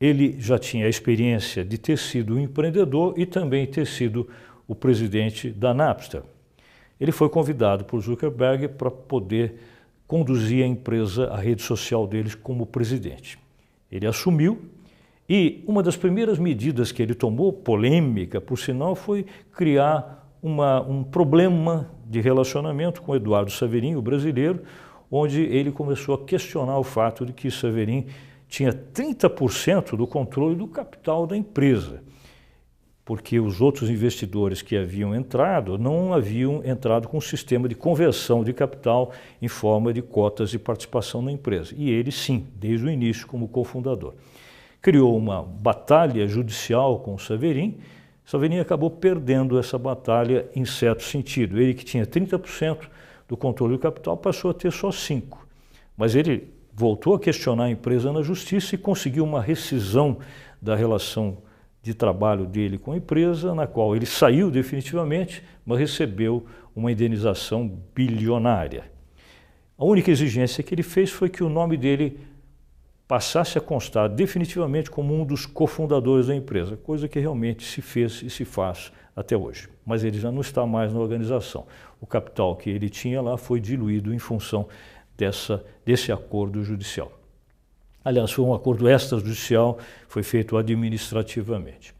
Ele 0.00 0.36
já 0.38 0.58
tinha 0.58 0.86
a 0.86 0.88
experiência 0.88 1.64
de 1.64 1.78
ter 1.78 1.98
sido 1.98 2.34
um 2.34 2.40
empreendedor 2.40 3.14
e 3.16 3.26
também 3.26 3.66
ter 3.66 3.86
sido 3.86 4.28
o 4.66 4.74
presidente 4.74 5.50
da 5.50 5.74
Napster. 5.74 6.22
Ele 7.00 7.12
foi 7.12 7.28
convidado 7.28 7.84
por 7.84 8.00
Zuckerberg 8.00 8.68
para 8.68 8.90
poder 8.90 9.58
conduzir 10.12 10.62
a 10.62 10.66
empresa, 10.66 11.28
a 11.28 11.38
rede 11.38 11.62
social 11.62 12.06
deles, 12.06 12.34
como 12.34 12.66
presidente. 12.66 13.38
Ele 13.90 14.06
assumiu 14.06 14.60
e 15.26 15.64
uma 15.66 15.82
das 15.82 15.96
primeiras 15.96 16.38
medidas 16.38 16.92
que 16.92 17.02
ele 17.02 17.14
tomou, 17.14 17.50
polêmica 17.50 18.38
por 18.38 18.58
sinal, 18.58 18.94
foi 18.94 19.24
criar 19.52 20.30
uma, 20.42 20.82
um 20.82 21.02
problema 21.02 21.90
de 22.06 22.20
relacionamento 22.20 23.00
com 23.00 23.16
Eduardo 23.16 23.50
Saverin, 23.50 23.94
o 23.94 24.02
brasileiro, 24.02 24.60
onde 25.10 25.40
ele 25.44 25.72
começou 25.72 26.14
a 26.14 26.22
questionar 26.22 26.78
o 26.78 26.84
fato 26.84 27.24
de 27.24 27.32
que 27.32 27.50
Saverin 27.50 28.04
tinha 28.46 28.70
30% 28.70 29.96
do 29.96 30.06
controle 30.06 30.54
do 30.54 30.68
capital 30.68 31.26
da 31.26 31.38
empresa, 31.38 32.02
porque 33.12 33.38
os 33.38 33.60
outros 33.60 33.90
investidores 33.90 34.62
que 34.62 34.74
haviam 34.74 35.14
entrado 35.14 35.76
não 35.76 36.14
haviam 36.14 36.62
entrado 36.64 37.06
com 37.06 37.18
um 37.18 37.20
sistema 37.20 37.68
de 37.68 37.74
conversão 37.74 38.42
de 38.42 38.54
capital 38.54 39.12
em 39.42 39.48
forma 39.48 39.92
de 39.92 40.00
cotas 40.00 40.48
de 40.48 40.58
participação 40.58 41.20
na 41.20 41.30
empresa. 41.30 41.74
E 41.76 41.90
ele, 41.90 42.10
sim, 42.10 42.46
desde 42.56 42.86
o 42.86 42.90
início, 42.90 43.26
como 43.26 43.46
cofundador. 43.46 44.14
Criou 44.80 45.14
uma 45.14 45.42
batalha 45.42 46.26
judicial 46.26 47.00
com 47.00 47.12
o 47.12 47.18
Saverin, 47.18 47.76
Salvini 48.24 48.58
acabou 48.58 48.90
perdendo 48.90 49.58
essa 49.58 49.76
batalha 49.76 50.48
em 50.56 50.64
certo 50.64 51.02
sentido. 51.02 51.60
Ele 51.60 51.74
que 51.74 51.84
tinha 51.84 52.06
30% 52.06 52.78
do 53.28 53.36
controle 53.36 53.74
do 53.74 53.78
capital 53.78 54.16
passou 54.16 54.52
a 54.52 54.54
ter 54.54 54.72
só 54.72 54.88
5%. 54.88 55.36
Mas 55.98 56.14
ele 56.14 56.48
voltou 56.72 57.14
a 57.14 57.20
questionar 57.20 57.64
a 57.64 57.70
empresa 57.70 58.10
na 58.10 58.22
justiça 58.22 58.74
e 58.74 58.78
conseguiu 58.78 59.22
uma 59.22 59.42
rescisão 59.42 60.16
da 60.62 60.74
relação 60.74 61.36
de 61.82 61.92
trabalho 61.92 62.46
dele 62.46 62.78
com 62.78 62.92
a 62.92 62.96
empresa, 62.96 63.54
na 63.54 63.66
qual 63.66 63.96
ele 63.96 64.06
saiu 64.06 64.50
definitivamente, 64.50 65.42
mas 65.66 65.80
recebeu 65.80 66.46
uma 66.74 66.92
indenização 66.92 67.68
bilionária. 67.94 68.84
A 69.76 69.84
única 69.84 70.10
exigência 70.10 70.62
que 70.62 70.74
ele 70.74 70.82
fez 70.82 71.10
foi 71.10 71.28
que 71.28 71.42
o 71.42 71.48
nome 71.48 71.76
dele 71.76 72.20
passasse 73.08 73.58
a 73.58 73.60
constar 73.60 74.08
definitivamente 74.08 74.90
como 74.90 75.12
um 75.12 75.24
dos 75.24 75.44
cofundadores 75.44 76.28
da 76.28 76.36
empresa, 76.36 76.76
coisa 76.76 77.08
que 77.08 77.18
realmente 77.18 77.64
se 77.64 77.82
fez 77.82 78.22
e 78.22 78.30
se 78.30 78.44
faz 78.44 78.92
até 79.14 79.36
hoje. 79.36 79.68
Mas 79.84 80.04
ele 80.04 80.18
já 80.18 80.30
não 80.30 80.40
está 80.40 80.64
mais 80.64 80.92
na 80.92 81.00
organização. 81.00 81.66
O 82.00 82.06
capital 82.06 82.56
que 82.56 82.70
ele 82.70 82.88
tinha 82.88 83.20
lá 83.20 83.36
foi 83.36 83.60
diluído 83.60 84.14
em 84.14 84.18
função 84.18 84.68
dessa, 85.16 85.64
desse 85.84 86.12
acordo 86.12 86.62
judicial. 86.62 87.12
Aliás, 88.04 88.32
foi 88.32 88.44
um 88.44 88.54
acordo 88.54 88.88
extrajudicial, 88.88 89.78
foi 90.08 90.22
feito 90.22 90.56
administrativamente. 90.56 91.94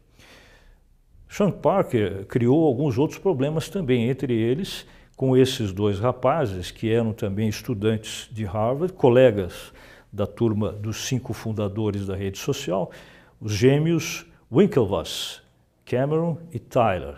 Sean 1.29 1.49
Parker 1.49 2.25
criou 2.27 2.65
alguns 2.65 2.97
outros 2.97 3.19
problemas 3.19 3.69
também, 3.69 4.09
entre 4.09 4.33
eles 4.33 4.85
com 5.15 5.37
esses 5.37 5.71
dois 5.71 5.99
rapazes 5.99 6.71
que 6.71 6.91
eram 6.91 7.13
também 7.13 7.47
estudantes 7.47 8.27
de 8.31 8.43
Harvard, 8.45 8.93
colegas 8.93 9.71
da 10.11 10.27
turma 10.27 10.71
dos 10.71 11.07
cinco 11.07 11.33
fundadores 11.33 12.05
da 12.05 12.15
rede 12.15 12.37
social, 12.37 12.91
os 13.39 13.53
gêmeos 13.53 14.25
Winklevoss, 14.51 15.41
Cameron 15.85 16.37
e 16.51 16.59
Tyler. 16.59 17.15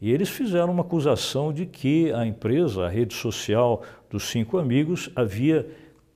E 0.00 0.12
eles 0.12 0.28
fizeram 0.28 0.72
uma 0.72 0.82
acusação 0.82 1.52
de 1.52 1.66
que 1.66 2.12
a 2.12 2.24
empresa, 2.24 2.86
a 2.86 2.88
rede 2.88 3.14
social 3.14 3.82
dos 4.08 4.24
cinco 4.28 4.58
amigos, 4.58 5.10
havia 5.16 5.68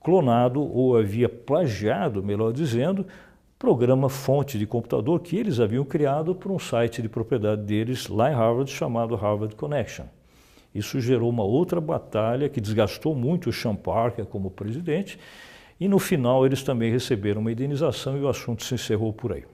clonado 0.03 0.61
ou 0.61 0.97
havia 0.97 1.29
plagiado, 1.29 2.21
melhor 2.21 2.51
dizendo, 2.51 3.05
programa 3.57 4.09
fonte 4.09 4.59
de 4.59 4.67
computador 4.67 5.21
que 5.21 5.37
eles 5.37 5.59
haviam 5.59 5.85
criado 5.85 6.35
para 6.35 6.51
um 6.51 6.59
site 6.59 7.01
de 7.01 7.07
propriedade 7.07 7.61
deles 7.61 8.09
lá 8.09 8.29
em 8.29 8.35
Harvard 8.35 8.69
chamado 8.69 9.15
Harvard 9.15 9.55
Connection. 9.55 10.05
Isso 10.75 10.99
gerou 10.99 11.29
uma 11.29 11.43
outra 11.43 11.79
batalha 11.79 12.49
que 12.49 12.59
desgastou 12.59 13.15
muito 13.15 13.49
o 13.49 13.53
Sean 13.53 13.75
Parker 13.75 14.25
como 14.25 14.51
presidente 14.51 15.17
e 15.79 15.87
no 15.87 15.99
final 15.99 16.45
eles 16.45 16.61
também 16.63 16.91
receberam 16.91 17.39
uma 17.41 17.51
indenização 17.51 18.17
e 18.17 18.21
o 18.21 18.27
assunto 18.27 18.63
se 18.63 18.75
encerrou 18.75 19.13
por 19.13 19.31
aí. 19.31 19.45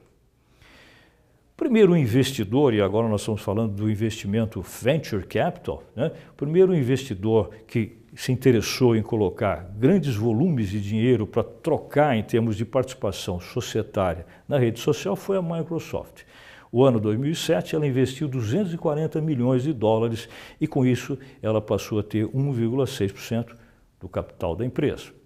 Primeiro 1.69 1.95
investidor, 1.95 2.73
e 2.73 2.81
agora 2.81 3.07
nós 3.07 3.21
estamos 3.21 3.43
falando 3.43 3.75
do 3.75 3.91
investimento 3.91 4.59
venture 4.59 5.23
capital, 5.23 5.83
né? 5.95 6.11
primeiro 6.35 6.75
investidor 6.75 7.51
que 7.67 7.95
se 8.15 8.31
interessou 8.31 8.95
em 8.95 9.03
colocar 9.03 9.69
grandes 9.77 10.15
volumes 10.15 10.69
de 10.69 10.81
dinheiro 10.81 11.27
para 11.27 11.43
trocar 11.43 12.17
em 12.17 12.23
termos 12.23 12.57
de 12.57 12.65
participação 12.65 13.39
societária 13.39 14.25
na 14.47 14.57
rede 14.57 14.79
social 14.79 15.15
foi 15.15 15.37
a 15.37 15.43
Microsoft. 15.43 16.23
O 16.71 16.83
ano 16.83 16.99
2007 16.99 17.75
ela 17.75 17.85
investiu 17.85 18.27
240 18.27 19.21
milhões 19.21 19.61
de 19.61 19.71
dólares 19.71 20.27
e 20.59 20.65
com 20.65 20.83
isso 20.83 21.19
ela 21.39 21.61
passou 21.61 21.99
a 21.99 22.03
ter 22.03 22.25
1,6% 22.25 23.55
do 23.99 24.09
capital 24.09 24.55
da 24.55 24.65
empresa. 24.65 25.18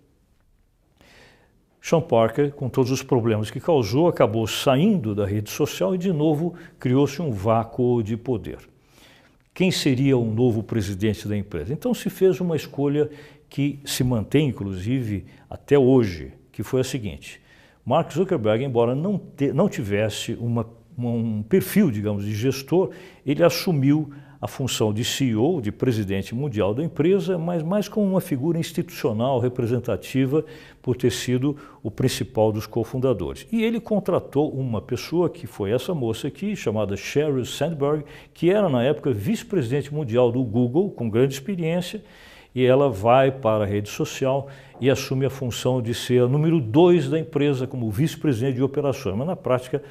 Sean 1.86 2.00
Parker, 2.00 2.54
com 2.54 2.70
todos 2.70 2.92
os 2.92 3.04
problemas 3.04 3.52
que 3.52 3.60
causou, 3.60 4.08
acabou 4.08 4.48
saindo 4.48 5.14
da 5.14 5.26
rede 5.26 5.50
social 5.50 5.94
e, 5.94 5.98
de 5.98 6.14
novo, 6.14 6.54
criou-se 6.80 7.22
um 7.22 7.30
vácuo 7.30 8.02
de 8.02 8.16
poder. 8.16 8.60
Quem 9.54 9.70
seria 9.70 10.18
o 10.18 10.24
novo 10.24 10.64
presidente 10.64 11.28
da 11.28 11.36
empresa? 11.36 11.74
Então 11.74 11.94
se 11.94 12.10
fez 12.10 12.40
uma 12.40 12.56
escolha 12.56 13.10
que 13.50 13.82
se 13.84 14.02
mantém, 14.02 14.48
inclusive, 14.48 15.26
até 15.50 15.78
hoje, 15.78 16.32
que 16.54 16.64
foi 16.64 16.80
a 16.80 16.86
seguinte. 16.86 17.42
Mark 17.86 18.14
Zuckerberg, 18.14 18.64
embora 18.64 18.96
não, 18.96 19.18
te, 19.18 19.52
não 19.52 19.68
tivesse 19.68 20.38
uma, 20.40 20.66
um 20.98 21.44
perfil, 21.44 21.92
digamos, 21.92 22.24
de 22.24 22.34
gestor, 22.34 22.92
ele 23.26 23.44
assumiu 23.44 24.10
a 24.44 24.48
função 24.48 24.92
de 24.92 25.06
CEO, 25.06 25.62
de 25.62 25.72
presidente 25.72 26.36
mundial 26.36 26.74
da 26.74 26.84
empresa, 26.84 27.38
mas 27.38 27.64
mais 27.64 27.88
como 27.88 28.06
uma 28.06 28.20
figura 28.20 28.60
institucional 28.60 29.40
representativa 29.40 30.44
por 30.82 30.98
ter 30.98 31.14
sido 31.14 31.56
o 31.82 31.90
principal 31.90 32.52
dos 32.52 32.68
cofundadores. 32.68 33.48
E 33.50 33.64
ele 33.64 33.80
contratou 33.80 34.52
uma 34.52 34.82
pessoa 34.82 35.30
que 35.30 35.48
foi 35.48 35.72
essa 35.72 35.94
moça 35.94 36.28
aqui, 36.28 36.58
chamada 36.58 36.98
Sheryl 36.98 37.46
Sandberg, 37.46 38.04
que 38.34 38.50
era 38.50 38.68
na 38.68 38.84
época 38.84 39.14
vice-presidente 39.14 39.94
mundial 39.94 40.30
do 40.30 40.44
Google, 40.44 40.92
com 40.92 41.10
grande 41.10 41.34
experiência, 41.34 42.04
e 42.54 42.66
ela 42.66 42.90
vai 42.90 43.32
para 43.32 43.64
a 43.64 43.66
rede 43.66 43.88
social 43.88 44.50
e 44.82 44.90
assume 44.90 45.26
a 45.26 45.30
função 45.30 45.82
de 45.82 45.94
ser 45.94 46.22
a 46.22 46.28
número 46.28 46.60
dois 46.60 47.10
da 47.10 47.18
empresa 47.18 47.66
como 47.66 47.90
vice-presidente 47.90 48.56
de 48.56 48.62
operações, 48.62 49.16
mas 49.16 49.26
na 49.26 49.38
prática 49.38 49.82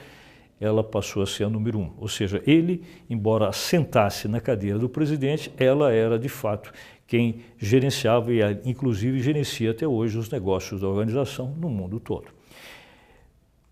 ela 0.62 0.84
passou 0.84 1.24
a 1.24 1.26
ser 1.26 1.42
a 1.42 1.50
número 1.50 1.76
um. 1.76 1.90
Ou 1.98 2.06
seja, 2.06 2.40
ele, 2.46 2.84
embora 3.10 3.52
sentasse 3.52 4.28
na 4.28 4.40
cadeira 4.40 4.78
do 4.78 4.88
presidente, 4.88 5.52
ela 5.58 5.92
era 5.92 6.16
de 6.16 6.28
fato 6.28 6.72
quem 7.04 7.40
gerenciava 7.58 8.32
e 8.32 8.40
inclusive 8.64 9.20
gerencia 9.20 9.72
até 9.72 9.86
hoje 9.86 10.16
os 10.16 10.30
negócios 10.30 10.80
da 10.80 10.86
organização 10.86 11.52
no 11.58 11.68
mundo 11.68 11.98
todo. 11.98 12.26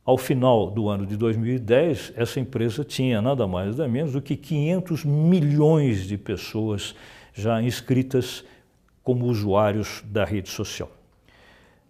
Ao 0.05 0.19
final 0.19 0.69
do 0.69 0.89
ano 0.89 1.07
de 1.07 1.17
2010, 1.17 2.15
essa 2.17 2.41
empresa 2.41 2.83
tinha 2.83 3.23
nada 3.23 3.47
mais 3.47 3.77
nada 3.77 3.87
menos 3.87 4.13
do 4.13 4.21
que 4.21 4.35
500 4.35 5.05
milhões 5.05 6.09
de 6.09 6.19
pessoas 6.19 6.97
já 7.33 7.63
inscritas 7.63 8.45
como 9.05 9.27
usuários 9.27 10.03
da 10.07 10.25
rede 10.25 10.49
social. 10.49 10.91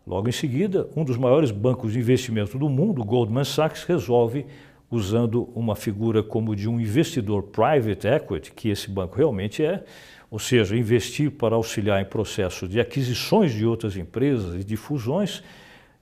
Logo 0.07 0.29
em 0.29 0.33
seguida, 0.33 0.89
um 0.95 1.05
dos 1.05 1.17
maiores 1.17 1.51
bancos 1.51 1.93
de 1.93 1.99
investimento 1.99 2.59
do 2.59 2.69
mundo, 2.69 3.03
Goldman 3.03 3.45
Sachs, 3.45 3.85
resolve 3.85 4.45
usando 4.91 5.49
uma 5.55 5.77
figura 5.77 6.23
como 6.23 6.57
de 6.57 6.69
um 6.69 6.81
investidor 6.81 7.45
private 7.45 8.07
equity, 8.07 8.53
que 8.53 8.69
esse 8.69 8.91
banco 8.91 9.17
realmente 9.17 9.63
é, 9.63 9.85
ou 10.31 10.39
seja, 10.39 10.77
investir 10.77 11.31
para 11.31 11.55
auxiliar 11.55 12.01
em 12.01 12.05
processos 12.05 12.69
de 12.69 12.81
aquisições 12.81 13.53
de 13.53 13.65
outras 13.65 13.97
empresas 13.97 14.61
e 14.61 14.65
de 14.65 14.77
fusões, 14.77 15.43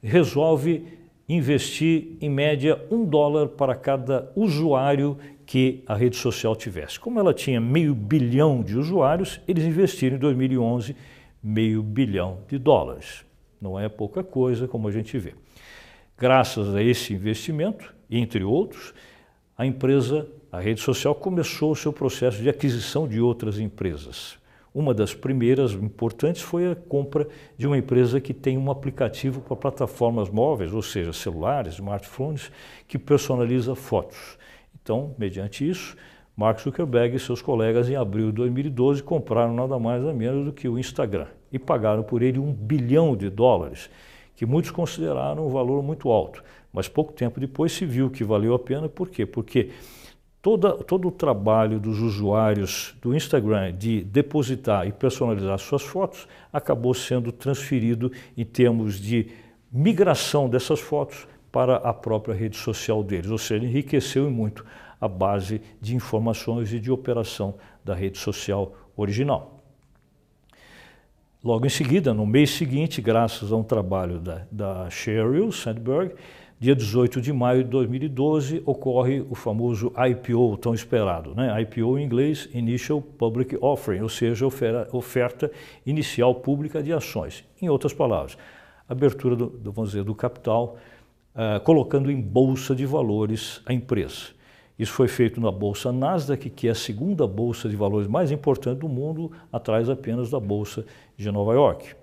resolve 0.03 0.85
investir 1.29 2.17
em 2.21 2.31
média 2.31 2.81
um 2.91 3.05
dólar 3.05 3.49
para 3.49 3.75
cada 3.75 4.31
usuário 4.35 5.19
que 5.45 5.83
a 5.87 5.95
rede 5.95 6.17
social 6.17 6.57
tivesse. 6.57 6.99
Como 6.99 7.19
ela 7.19 7.35
tinha 7.35 7.61
meio 7.61 7.95
bilhão 7.95 8.63
de 8.63 8.77
usuários, 8.77 9.41
eles 9.47 9.65
investiram 9.65 10.17
em 10.17 10.21
2011 10.21 10.97
meio 11.43 11.83
bilhão 11.83 12.39
de 12.49 12.59
dólares. 12.59 13.25
Não 13.61 13.79
é 13.79 13.89
pouca 13.89 14.23
coisa, 14.23 14.69
como 14.69 14.89
a 14.89 14.93
gente 14.93 15.19
vê. 15.19 15.35
Graças 16.17 16.75
a 16.75 16.83
esse 16.83 17.15
investimento, 17.15 17.95
entre 18.11 18.45
outros, 18.45 18.95
a 19.57 19.67
empresa, 19.67 20.29
a 20.51 20.61
rede 20.61 20.81
social, 20.81 21.15
começou 21.15 21.73
o 21.73 21.77
seu 21.77 21.93
processo 21.93 22.41
de 22.41 22.49
aquisição 22.49 23.09
de 23.09 23.21
outras 23.21 23.59
empresas. 23.59 24.39
Uma 24.75 24.95
das 24.95 25.15
primeiras 25.15 25.73
importantes 25.73 26.43
foi 26.43 26.71
a 26.71 26.77
compra 26.77 27.27
de 27.57 27.67
uma 27.67 27.77
empresa 27.77 28.21
que 28.21 28.33
tem 28.33 28.57
um 28.57 28.71
aplicativo 28.71 29.41
para 29.41 29.57
plataformas 29.57 30.29
móveis, 30.31 30.73
ou 30.73 30.83
seja, 30.83 31.13
celulares, 31.13 31.75
smartphones, 31.75 32.53
que 32.87 32.99
personaliza 32.99 33.75
fotos. 33.75 34.39
Então, 34.81 35.15
mediante 35.19 35.69
isso, 35.69 35.97
Mark 36.37 36.61
Zuckerberg 36.61 37.17
e 37.17 37.19
seus 37.19 37.43
colegas, 37.43 37.91
em 37.91 37.97
abril 37.97 38.27
de 38.27 38.37
2012, 38.37 39.03
compraram 39.03 39.53
nada 39.53 39.77
mais 39.79 40.01
nada 40.03 40.15
menos 40.15 40.45
do 40.45 40.53
que 40.53 40.69
o 40.69 40.79
Instagram 40.79 41.27
e 41.51 41.59
pagaram 41.59 42.05
por 42.05 42.23
ele 42.23 42.39
um 42.39 42.53
bilhão 42.53 43.17
de 43.17 43.29
dólares, 43.29 43.91
que 44.37 44.47
muitos 44.47 44.71
consideraram 44.71 45.47
um 45.47 45.51
valor 45.51 45.83
muito 45.83 46.09
alto. 46.11 46.45
Mas 46.73 46.89
pouco 46.89 47.13
tempo 47.13 47.41
depois 47.41 47.73
se 47.73 47.85
viu 47.85 48.11
que 48.11 48.25
valeu 48.25 48.55
a 48.55 48.59
pena, 48.59 48.89
por 48.89 49.09
quê? 49.09 49.25
Porque 49.25 49.71
toda, 50.43 50.73
todo 50.73 51.09
o 51.09 51.13
trabalho 51.13 51.81
dos 51.81 52.01
usuários 52.01 52.95
do 53.01 53.15
Instagram 53.15 53.73
de 53.73 54.03
depositar 54.03 54.87
e 54.87 54.93
personalizar 54.93 55.59
suas 55.59 55.83
fotos 55.83 56.29
acabou 56.53 56.95
sendo 56.95 57.33
transferido 57.33 58.13
em 58.37 58.45
termos 58.45 59.01
de 59.01 59.29
migração 59.73 60.49
dessas 60.49 60.81
fotos 60.81 61.27
para 61.51 61.77
a 61.77 61.95
própria 61.95 62.35
rede 62.35 62.57
social 62.57 63.03
deles, 63.03 63.31
ou 63.31 63.39
seja, 63.39 63.65
enriqueceu 63.65 64.31
muito 64.31 64.65
a 65.01 65.09
base 65.09 65.61
de 65.81 65.95
informações 65.95 66.73
e 66.73 66.81
de 66.81 66.91
operação 66.91 67.55
da 67.85 67.95
rede 67.95 68.19
social 68.19 68.75
original. 68.97 69.59
Logo 71.43 71.65
em 71.65 71.71
seguida, 71.71 72.13
no 72.13 72.27
mês 72.27 72.51
seguinte, 72.51 73.01
graças 73.01 73.53
a 73.53 73.57
um 73.57 73.63
trabalho 73.63 74.19
da, 74.19 74.43
da 74.51 74.91
Sheryl 74.91 75.53
Sandberg, 75.53 76.15
Dia 76.61 76.75
18 76.75 77.21
de 77.21 77.33
maio 77.33 77.63
de 77.63 77.71
2012 77.71 78.65
ocorre 78.67 79.21
o 79.31 79.35
famoso 79.37 79.93
IPO 79.97 80.57
tão 80.57 80.75
esperado, 80.75 81.33
né? 81.33 81.63
IPO 81.63 81.97
em 81.97 82.05
inglês, 82.05 82.49
Initial 82.53 83.01
Public 83.01 83.57
Offering, 83.61 84.01
ou 84.01 84.09
seja, 84.09 84.45
oferta 84.45 85.53
inicial 85.87 86.35
pública 86.35 86.83
de 86.83 86.93
ações. 86.93 87.45
Em 87.63 87.69
outras 87.69 87.95
palavras, 87.95 88.37
abertura 88.89 89.37
do, 89.37 89.47
do 89.47 89.71
vamos 89.71 89.93
dizer, 89.93 90.03
do 90.03 90.17
capital, 90.17 90.77
uh, 91.33 91.61
colocando 91.61 92.11
em 92.11 92.21
bolsa 92.21 92.75
de 92.75 92.85
valores 92.85 93.63
a 93.65 93.73
empresa. 93.73 94.37
Isso 94.77 94.93
foi 94.93 95.07
feito 95.07 95.41
na 95.41 95.53
bolsa 95.53 95.93
Nasdaq, 95.93 96.51
que 96.51 96.67
é 96.67 96.73
a 96.73 96.75
segunda 96.75 97.25
bolsa 97.25 97.69
de 97.69 97.77
valores 97.77 98.09
mais 98.09 98.33
importante 98.33 98.81
do 98.81 98.89
mundo, 98.89 99.31
atrás 99.53 99.89
apenas 99.89 100.29
da 100.29 100.41
bolsa 100.41 100.85
de 101.17 101.31
Nova 101.31 101.55
York. 101.55 101.95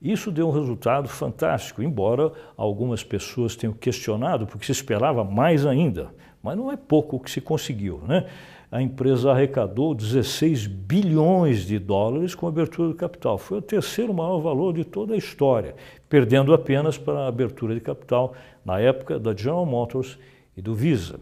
Isso 0.00 0.30
deu 0.30 0.48
um 0.48 0.52
resultado 0.52 1.08
fantástico, 1.08 1.82
embora 1.82 2.30
algumas 2.56 3.02
pessoas 3.02 3.56
tenham 3.56 3.72
questionado, 3.72 4.46
porque 4.46 4.66
se 4.66 4.72
esperava 4.72 5.24
mais 5.24 5.64
ainda. 5.64 6.10
Mas 6.42 6.56
não 6.56 6.70
é 6.70 6.76
pouco 6.76 7.16
o 7.16 7.20
que 7.20 7.30
se 7.30 7.40
conseguiu. 7.40 8.00
Né? 8.06 8.26
A 8.70 8.82
empresa 8.82 9.30
arrecadou 9.30 9.94
16 9.94 10.66
bilhões 10.66 11.64
de 11.66 11.78
dólares 11.78 12.34
com 12.34 12.46
a 12.46 12.50
abertura 12.50 12.88
do 12.88 12.94
capital. 12.94 13.38
Foi 13.38 13.58
o 13.58 13.62
terceiro 13.62 14.12
maior 14.12 14.38
valor 14.38 14.74
de 14.74 14.84
toda 14.84 15.14
a 15.14 15.16
história, 15.16 15.74
perdendo 16.08 16.52
apenas 16.52 16.98
para 16.98 17.20
a 17.20 17.28
abertura 17.28 17.74
de 17.74 17.80
capital 17.80 18.34
na 18.64 18.78
época 18.78 19.18
da 19.18 19.34
General 19.34 19.64
Motors 19.64 20.18
e 20.56 20.60
do 20.60 20.74
Visa. 20.74 21.18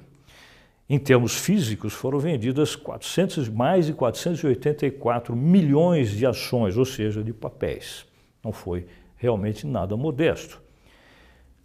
Em 0.88 0.98
termos 0.98 1.36
físicos, 1.36 1.92
foram 1.92 2.18
vendidas 2.18 2.76
400, 2.76 3.48
mais 3.48 3.86
de 3.86 3.92
484 3.92 5.34
milhões 5.34 6.10
de 6.10 6.26
ações, 6.26 6.76
ou 6.76 6.84
seja, 6.84 7.22
de 7.22 7.32
papéis. 7.32 8.04
Não 8.44 8.52
foi 8.52 8.86
realmente 9.16 9.66
nada 9.66 9.96
modesto. 9.96 10.62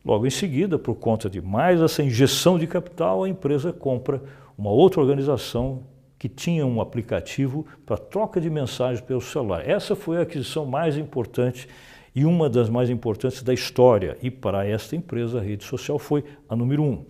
Logo 0.04 0.26
em 0.26 0.30
seguida, 0.30 0.80
por 0.80 0.96
conta 0.96 1.30
de 1.30 1.42
mais 1.42 1.82
essa 1.82 2.02
injeção 2.02 2.58
de 2.58 2.66
capital, 2.66 3.24
a 3.24 3.30
empresa 3.30 3.74
compra 3.74 4.24
uma 4.58 4.72
outra 4.72 5.02
organização 5.02 5.84
que 6.18 6.30
tinha 6.30 6.66
um 6.66 6.80
aplicativo 6.80 7.66
para 7.86 7.98
troca 7.98 8.40
de 8.40 8.50
mensagens 8.50 9.02
pelo 9.02 9.22
celular. 9.22 9.68
Essa 9.68 9.96
foi 9.96 10.18
a 10.18 10.22
aquisição 10.22 10.66
mais 10.66 10.98
importante 10.98 11.68
e 12.16 12.26
uma 12.26 12.50
das 12.50 12.70
mais 12.70 12.90
importantes 12.90 13.44
da 13.44 13.54
história. 13.54 14.18
E 14.22 14.32
para 14.32 14.66
esta 14.66 14.96
empresa, 14.96 15.40
a 15.40 15.42
rede 15.42 15.64
social 15.64 16.00
foi 16.00 16.24
a 16.48 16.56
número 16.56 16.84
um. 16.84 17.06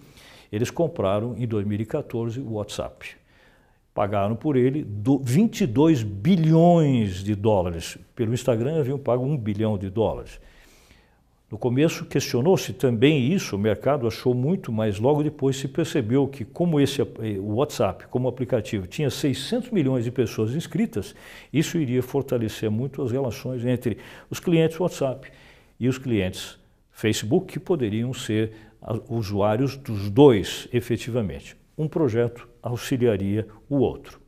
Eles 0.52 0.72
compraram 0.72 1.36
em 1.38 1.48
2014 1.48 2.40
o 2.40 2.54
WhatsApp 2.54 3.19
pagaram 4.00 4.34
por 4.34 4.56
ele 4.56 4.88
22 5.22 6.04
bilhões 6.04 7.22
de 7.22 7.36
dólares. 7.36 7.98
Pelo 8.16 8.34
Instagram 8.34 8.80
haviam 8.80 8.98
pago 8.98 9.26
1 9.26 9.36
bilhão 9.36 9.78
de 9.78 9.90
dólares. 9.90 10.40
No 11.52 11.58
começo 11.58 12.06
questionou-se 12.06 12.72
também 12.72 13.34
isso, 13.34 13.58
o 13.58 13.60
mercado 13.60 14.08
achou 14.08 14.34
muito, 14.34 14.72
mas 14.72 15.00
logo 15.00 15.22
depois 15.22 15.58
se 15.58 15.68
percebeu 15.68 16.30
que 16.30 16.46
como 16.46 16.80
esse 16.80 17.02
o 17.02 17.56
WhatsApp, 17.56 18.08
como 18.08 18.30
aplicativo, 18.30 18.88
tinha 18.88 19.10
600 19.10 19.70
milhões 19.72 20.06
de 20.06 20.12
pessoas 20.12 20.56
inscritas, 20.56 21.14
isso 21.52 21.78
iria 21.78 22.02
fortalecer 22.02 22.72
muito 22.72 23.02
as 23.02 23.12
relações 23.12 23.66
entre 23.66 23.98
os 24.30 24.40
clientes 24.40 24.80
WhatsApp 24.80 25.30
e 25.78 25.90
os 25.90 25.98
clientes 25.98 26.58
Facebook, 26.90 27.52
que 27.52 27.60
poderiam 27.60 28.14
ser 28.14 28.54
usuários 29.10 29.76
dos 29.76 30.10
dois 30.10 30.70
efetivamente 30.72 31.60
um 31.80 31.88
projeto 31.88 32.49
auxiliaria 32.62 33.48
o 33.70 33.78
outro. 33.78 34.20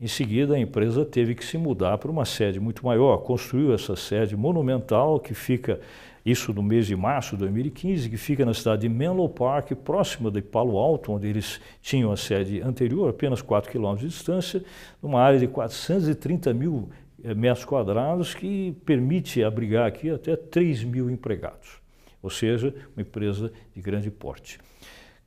Em 0.00 0.06
seguida, 0.06 0.54
a 0.54 0.58
empresa 0.58 1.04
teve 1.04 1.34
que 1.34 1.44
se 1.44 1.58
mudar 1.58 1.98
para 1.98 2.08
uma 2.08 2.24
sede 2.24 2.60
muito 2.60 2.86
maior, 2.86 3.16
construiu 3.18 3.74
essa 3.74 3.96
sede 3.96 4.36
monumental 4.36 5.18
que 5.18 5.34
fica, 5.34 5.80
isso 6.24 6.52
no 6.52 6.62
mês 6.62 6.86
de 6.86 6.94
março 6.94 7.36
de 7.36 7.40
2015, 7.40 8.08
que 8.08 8.16
fica 8.16 8.46
na 8.46 8.54
cidade 8.54 8.82
de 8.82 8.88
Menlo 8.88 9.28
Park, 9.28 9.72
próxima 9.72 10.30
de 10.30 10.40
Palo 10.40 10.78
Alto, 10.78 11.10
onde 11.10 11.26
eles 11.26 11.60
tinham 11.82 12.12
a 12.12 12.16
sede 12.16 12.62
anterior, 12.62 13.10
apenas 13.10 13.42
4 13.42 13.72
quilômetros 13.72 14.08
de 14.08 14.16
distância, 14.16 14.62
numa 15.02 15.20
área 15.20 15.40
de 15.40 15.48
430 15.48 16.54
mil 16.54 16.88
eh, 17.24 17.34
metros 17.34 17.64
quadrados, 17.64 18.34
que 18.34 18.76
permite 18.86 19.42
abrigar 19.42 19.84
aqui 19.84 20.10
até 20.10 20.36
3 20.36 20.84
mil 20.84 21.10
empregados, 21.10 21.82
ou 22.22 22.30
seja, 22.30 22.72
uma 22.94 23.02
empresa 23.02 23.50
de 23.74 23.82
grande 23.82 24.12
porte. 24.12 24.60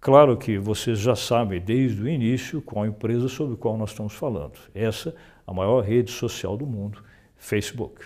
Claro 0.02 0.36
que 0.36 0.58
vocês 0.58 0.98
já 0.98 1.16
sabem 1.16 1.62
desde 1.62 2.02
o 2.02 2.10
início 2.10 2.60
qual 2.60 2.88
empresa 2.88 3.28
sobre 3.28 3.56
qual 3.56 3.78
nós 3.78 3.92
estamos 3.92 4.16
falando. 4.16 4.58
Essa, 4.74 5.14
a 5.46 5.54
maior 5.54 5.82
rede 5.84 6.10
social 6.10 6.58
do 6.58 6.66
mundo, 6.66 7.04
Facebook. 7.38 8.06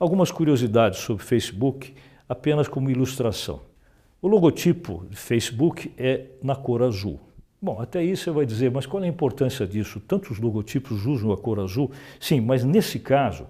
Algumas 0.00 0.32
curiosidades 0.32 0.98
sobre 0.98 1.22
Facebook, 1.22 1.94
apenas 2.28 2.66
como 2.66 2.90
ilustração. 2.90 3.60
O 4.20 4.26
logotipo 4.26 5.06
de 5.08 5.14
Facebook 5.14 5.92
é 5.96 6.26
na 6.42 6.56
cor 6.56 6.82
azul. 6.82 7.20
Bom, 7.60 7.80
até 7.80 8.00
aí 8.00 8.16
você 8.16 8.32
vai 8.32 8.44
dizer, 8.44 8.72
mas 8.72 8.84
qual 8.84 9.00
é 9.04 9.06
a 9.06 9.08
importância 9.08 9.64
disso? 9.64 10.00
Tantos 10.00 10.40
logotipos 10.40 11.06
usam 11.06 11.30
a 11.30 11.38
cor 11.38 11.60
azul? 11.60 11.92
Sim, 12.18 12.40
mas 12.40 12.64
nesse 12.64 12.98
caso, 12.98 13.46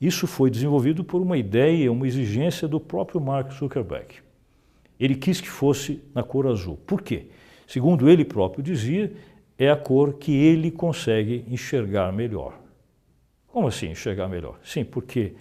isso 0.00 0.28
foi 0.28 0.50
desenvolvido 0.50 1.02
por 1.02 1.20
uma 1.20 1.36
ideia, 1.36 1.90
uma 1.90 2.06
exigência 2.06 2.68
do 2.68 2.78
próprio 2.78 3.20
Mark 3.20 3.50
Zuckerberg. 3.50 4.27
Ele 4.98 5.14
quis 5.14 5.40
que 5.40 5.48
fosse 5.48 6.02
na 6.14 6.22
cor 6.22 6.46
azul. 6.46 6.76
Por 6.86 7.02
quê? 7.02 7.26
Segundo 7.66 8.08
ele 8.08 8.24
próprio 8.24 8.62
dizia, 8.62 9.12
é 9.58 9.70
a 9.70 9.76
cor 9.76 10.14
que 10.14 10.32
ele 10.32 10.70
consegue 10.70 11.44
enxergar 11.48 12.12
melhor. 12.12 12.58
Como 13.46 13.68
assim 13.68 13.90
enxergar 13.90 14.28
melhor? 14.28 14.58
Sim, 14.62 14.84
porque 14.84 15.34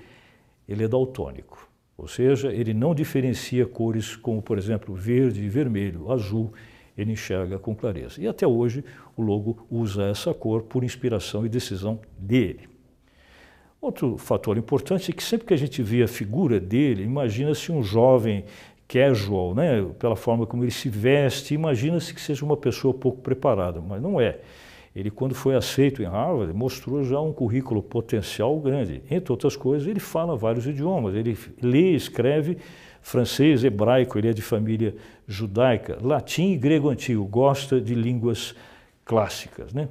ele 0.68 0.84
é 0.84 0.88
daltônico, 0.88 1.70
ou 1.98 2.08
seja, 2.08 2.52
ele 2.52 2.74
não 2.74 2.94
diferencia 2.94 3.66
cores 3.66 4.16
como, 4.16 4.42
por 4.42 4.58
exemplo, 4.58 4.94
verde, 4.94 5.48
vermelho, 5.48 6.12
azul, 6.12 6.52
ele 6.98 7.12
enxerga 7.12 7.60
com 7.60 7.76
clareza. 7.76 8.22
E 8.22 8.28
até 8.28 8.46
hoje 8.46 8.84
o 9.16 9.22
logo 9.22 9.66
usa 9.70 10.06
essa 10.06 10.34
cor 10.34 10.64
por 10.64 10.84
inspiração 10.84 11.46
e 11.46 11.50
decisão 11.50 12.00
dele. 12.18 12.68
Outro 13.80 14.18
fator 14.18 14.58
importante 14.58 15.12
é 15.12 15.14
que 15.14 15.24
sempre 15.24 15.46
que 15.46 15.54
a 15.54 15.58
gente 15.58 15.82
vê 15.84 16.02
a 16.02 16.08
figura 16.08 16.60
dele, 16.60 17.04
imagina-se 17.04 17.72
um 17.72 17.84
jovem 17.84 18.44
casual, 18.88 19.54
né? 19.54 19.86
pela 20.00 20.16
forma 20.16 20.46
como 20.46 20.64
ele 20.64 20.72
se 20.72 20.90
veste, 20.90 21.54
imagina-se 21.54 22.14
que 22.14 22.22
seja 22.22 22.46
uma 22.46 22.56
pessoa 22.56 22.94
pouco 22.94 23.22
preparada, 23.22 23.82
mas 23.82 24.02
não 24.02 24.20
é. 24.20 24.40
Ele, 24.96 25.12
quando 25.12 25.36
foi 25.36 25.56
aceito 25.56 26.02
em 26.02 26.06
Harvard, 26.06 26.52
mostrou 26.54 27.04
já 27.04 27.20
um 27.20 27.32
currículo 27.32 27.84
potencial 27.84 28.58
grande. 28.60 29.04
Entre 29.12 29.32
outras 29.32 29.56
coisas, 29.56 29.88
ele 29.88 30.00
fala 30.00 30.36
vários 30.36 30.66
idiomas, 30.66 31.14
ele 31.14 31.38
lê 31.62 31.92
escreve 31.92 32.58
francês, 33.00 33.64
hebraico, 33.64 34.18
ele 34.18 34.30
é 34.30 34.34
de 34.34 34.42
família 34.42 34.96
judaica, 35.28 35.98
latim 36.02 36.54
e 36.54 36.58
grego 36.58 36.90
antigo, 36.90 37.24
gosta 37.26 37.80
de 37.80 37.94
línguas 37.94 38.56
clássicas. 39.06 39.72
Né? 39.72 39.88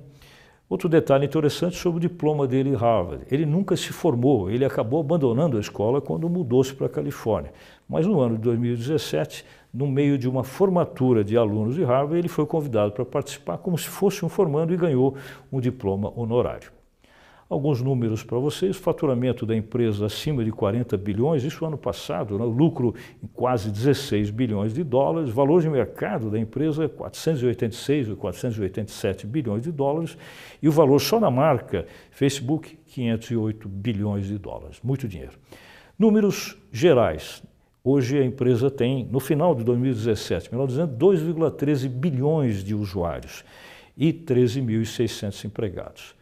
Outro 0.68 0.88
detalhe 0.88 1.24
interessante 1.24 1.76
sobre 1.76 1.98
o 1.98 2.00
diploma 2.00 2.44
dele 2.44 2.70
em 2.70 2.74
Harvard. 2.74 3.24
Ele 3.30 3.46
nunca 3.46 3.76
se 3.76 3.92
formou, 3.92 4.50
ele 4.50 4.64
acabou 4.64 4.98
abandonando 4.98 5.56
a 5.56 5.60
escola 5.60 6.00
quando 6.00 6.28
mudou-se 6.28 6.74
para 6.74 6.86
a 6.86 6.90
Califórnia. 6.90 7.52
Mas 7.88 8.04
no 8.04 8.18
ano 8.18 8.34
de 8.34 8.42
2017, 8.42 9.44
no 9.72 9.86
meio 9.86 10.18
de 10.18 10.28
uma 10.28 10.42
formatura 10.42 11.22
de 11.22 11.36
alunos 11.36 11.76
de 11.76 11.84
Harvard, 11.84 12.18
ele 12.18 12.26
foi 12.26 12.46
convidado 12.46 12.90
para 12.90 13.04
participar 13.04 13.58
como 13.58 13.78
se 13.78 13.86
fosse 13.86 14.24
um 14.24 14.28
formando 14.28 14.74
e 14.74 14.76
ganhou 14.76 15.14
um 15.52 15.60
diploma 15.60 16.12
honorário. 16.16 16.75
Alguns 17.48 17.80
números 17.80 18.24
para 18.24 18.38
vocês, 18.38 18.76
faturamento 18.76 19.46
da 19.46 19.54
empresa 19.54 20.06
acima 20.06 20.44
de 20.44 20.50
40 20.50 20.96
bilhões, 20.96 21.44
isso 21.44 21.64
ano 21.64 21.78
passado, 21.78 22.36
né? 22.36 22.44
lucro 22.44 22.92
em 23.22 23.26
quase 23.28 23.70
16 23.70 24.30
bilhões 24.30 24.74
de 24.74 24.82
dólares, 24.82 25.30
valor 25.30 25.62
de 25.62 25.68
mercado 25.68 26.28
da 26.28 26.40
empresa 26.40 26.88
486 26.88 28.08
ou 28.08 28.16
487 28.16 29.28
bilhões 29.28 29.62
de 29.62 29.70
dólares 29.70 30.18
e 30.60 30.68
o 30.68 30.72
valor 30.72 31.00
só 31.00 31.20
da 31.20 31.30
marca 31.30 31.86
Facebook 32.10 32.76
508 32.86 33.68
bilhões 33.68 34.26
de 34.26 34.38
dólares, 34.38 34.80
muito 34.82 35.06
dinheiro. 35.06 35.38
Números 35.96 36.56
gerais, 36.72 37.42
Hoje 37.88 38.18
a 38.18 38.24
empresa 38.24 38.68
tem, 38.68 39.04
no 39.12 39.20
final 39.20 39.54
de 39.54 39.62
2017, 39.62 40.50
melhor 40.50 40.66
dizendo, 40.66 40.96
2,13 40.96 41.88
bilhões 41.88 42.64
de 42.64 42.74
usuários 42.74 43.44
e 43.96 44.12
13.600 44.12 45.44
empregados. 45.44 46.15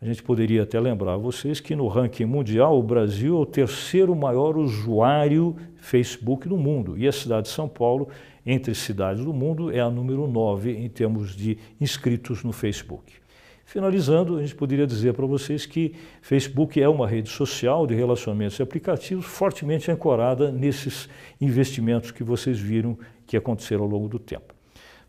A 0.00 0.06
gente 0.06 0.22
poderia 0.22 0.64
até 0.64 0.78
lembrar 0.78 1.16
vocês 1.16 1.60
que 1.60 1.74
no 1.74 1.88
ranking 1.88 2.24
mundial 2.24 2.78
o 2.78 2.82
Brasil 2.82 3.36
é 3.36 3.40
o 3.40 3.46
terceiro 3.46 4.14
maior 4.14 4.56
usuário 4.56 5.56
Facebook 5.76 6.48
do 6.48 6.56
mundo 6.56 6.98
e 6.98 7.06
a 7.06 7.12
cidade 7.12 7.46
de 7.46 7.52
São 7.54 7.68
Paulo, 7.68 8.08
entre 8.44 8.74
cidades 8.74 9.24
do 9.24 9.32
mundo, 9.32 9.70
é 9.70 9.80
a 9.80 9.88
número 9.88 10.26
9 10.26 10.72
em 10.72 10.88
termos 10.88 11.34
de 11.34 11.56
inscritos 11.80 12.42
no 12.44 12.52
Facebook. 12.52 13.24
Finalizando, 13.64 14.36
a 14.36 14.40
gente 14.42 14.54
poderia 14.54 14.86
dizer 14.86 15.14
para 15.14 15.24
vocês 15.24 15.64
que 15.64 15.94
Facebook 16.20 16.80
é 16.80 16.88
uma 16.88 17.08
rede 17.08 17.30
social 17.30 17.86
de 17.86 17.94
relacionamentos 17.94 18.58
e 18.58 18.62
aplicativos 18.62 19.24
fortemente 19.24 19.90
ancorada 19.90 20.52
nesses 20.52 21.08
investimentos 21.40 22.10
que 22.10 22.22
vocês 22.22 22.60
viram 22.60 22.98
que 23.26 23.36
aconteceram 23.36 23.84
ao 23.84 23.88
longo 23.88 24.06
do 24.06 24.18
tempo. 24.18 24.53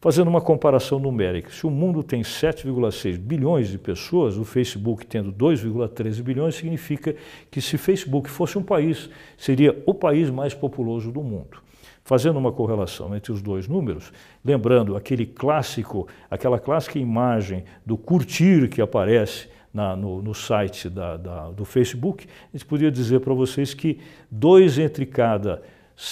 Fazendo 0.06 0.28
uma 0.28 0.40
comparação 0.40 1.00
numérica, 1.00 1.50
se 1.50 1.66
o 1.66 1.72
mundo 1.72 2.04
tem 2.04 2.22
7,6 2.22 3.18
bilhões 3.18 3.70
de 3.70 3.80
pessoas, 3.80 4.38
o 4.38 4.46
Facebook 4.46 5.04
tendo 5.04 5.34
2,13 5.34 6.22
bilhões, 6.22 6.54
significa 6.54 7.16
que 7.50 7.60
se 7.60 7.76
Facebook 7.76 8.30
fosse 8.30 8.56
um 8.56 8.62
país, 8.62 9.10
seria 9.36 9.82
o 9.84 9.96
país 9.96 10.30
mais 10.30 10.54
populoso 10.54 11.12
do 11.12 11.24
mundo. 11.24 11.58
Fazendo 12.04 12.38
uma 12.38 12.52
correlação 12.52 13.16
entre 13.16 13.32
os 13.32 13.42
dois 13.42 13.68
números, 13.68 14.14
lembrando 14.44 14.96
aquele 14.96 15.26
clássico, 15.26 16.08
aquela 16.30 16.60
clássica 16.60 17.00
imagem 17.00 17.64
do 17.84 17.98
curtir 17.98 18.70
que 18.70 18.84
aparece 18.84 19.48
na, 19.74 19.96
no, 19.96 20.22
no, 20.22 20.36
site 20.36 20.88
da, 20.88 21.18
da, 21.18 21.50
do 21.50 21.66
Facebook, 21.66 22.28
a 22.54 22.56
gente 22.56 22.68
poderia 22.68 22.92
dizer 22.92 23.22
para 23.22 23.34
vocês 23.34 23.74
que 23.74 24.00
dois 24.30 24.78
entre 24.78 25.08
cada, 25.08 25.64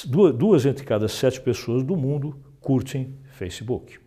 duas, 0.07 0.33
duas 0.33 0.65
entre 0.65 0.83
cada 0.83 1.07
sete 1.07 1.39
pessoas 1.39 1.83
do 1.83 1.95
mundo 1.95 2.35
curtem 2.59 3.21
Facebook. 3.33 4.02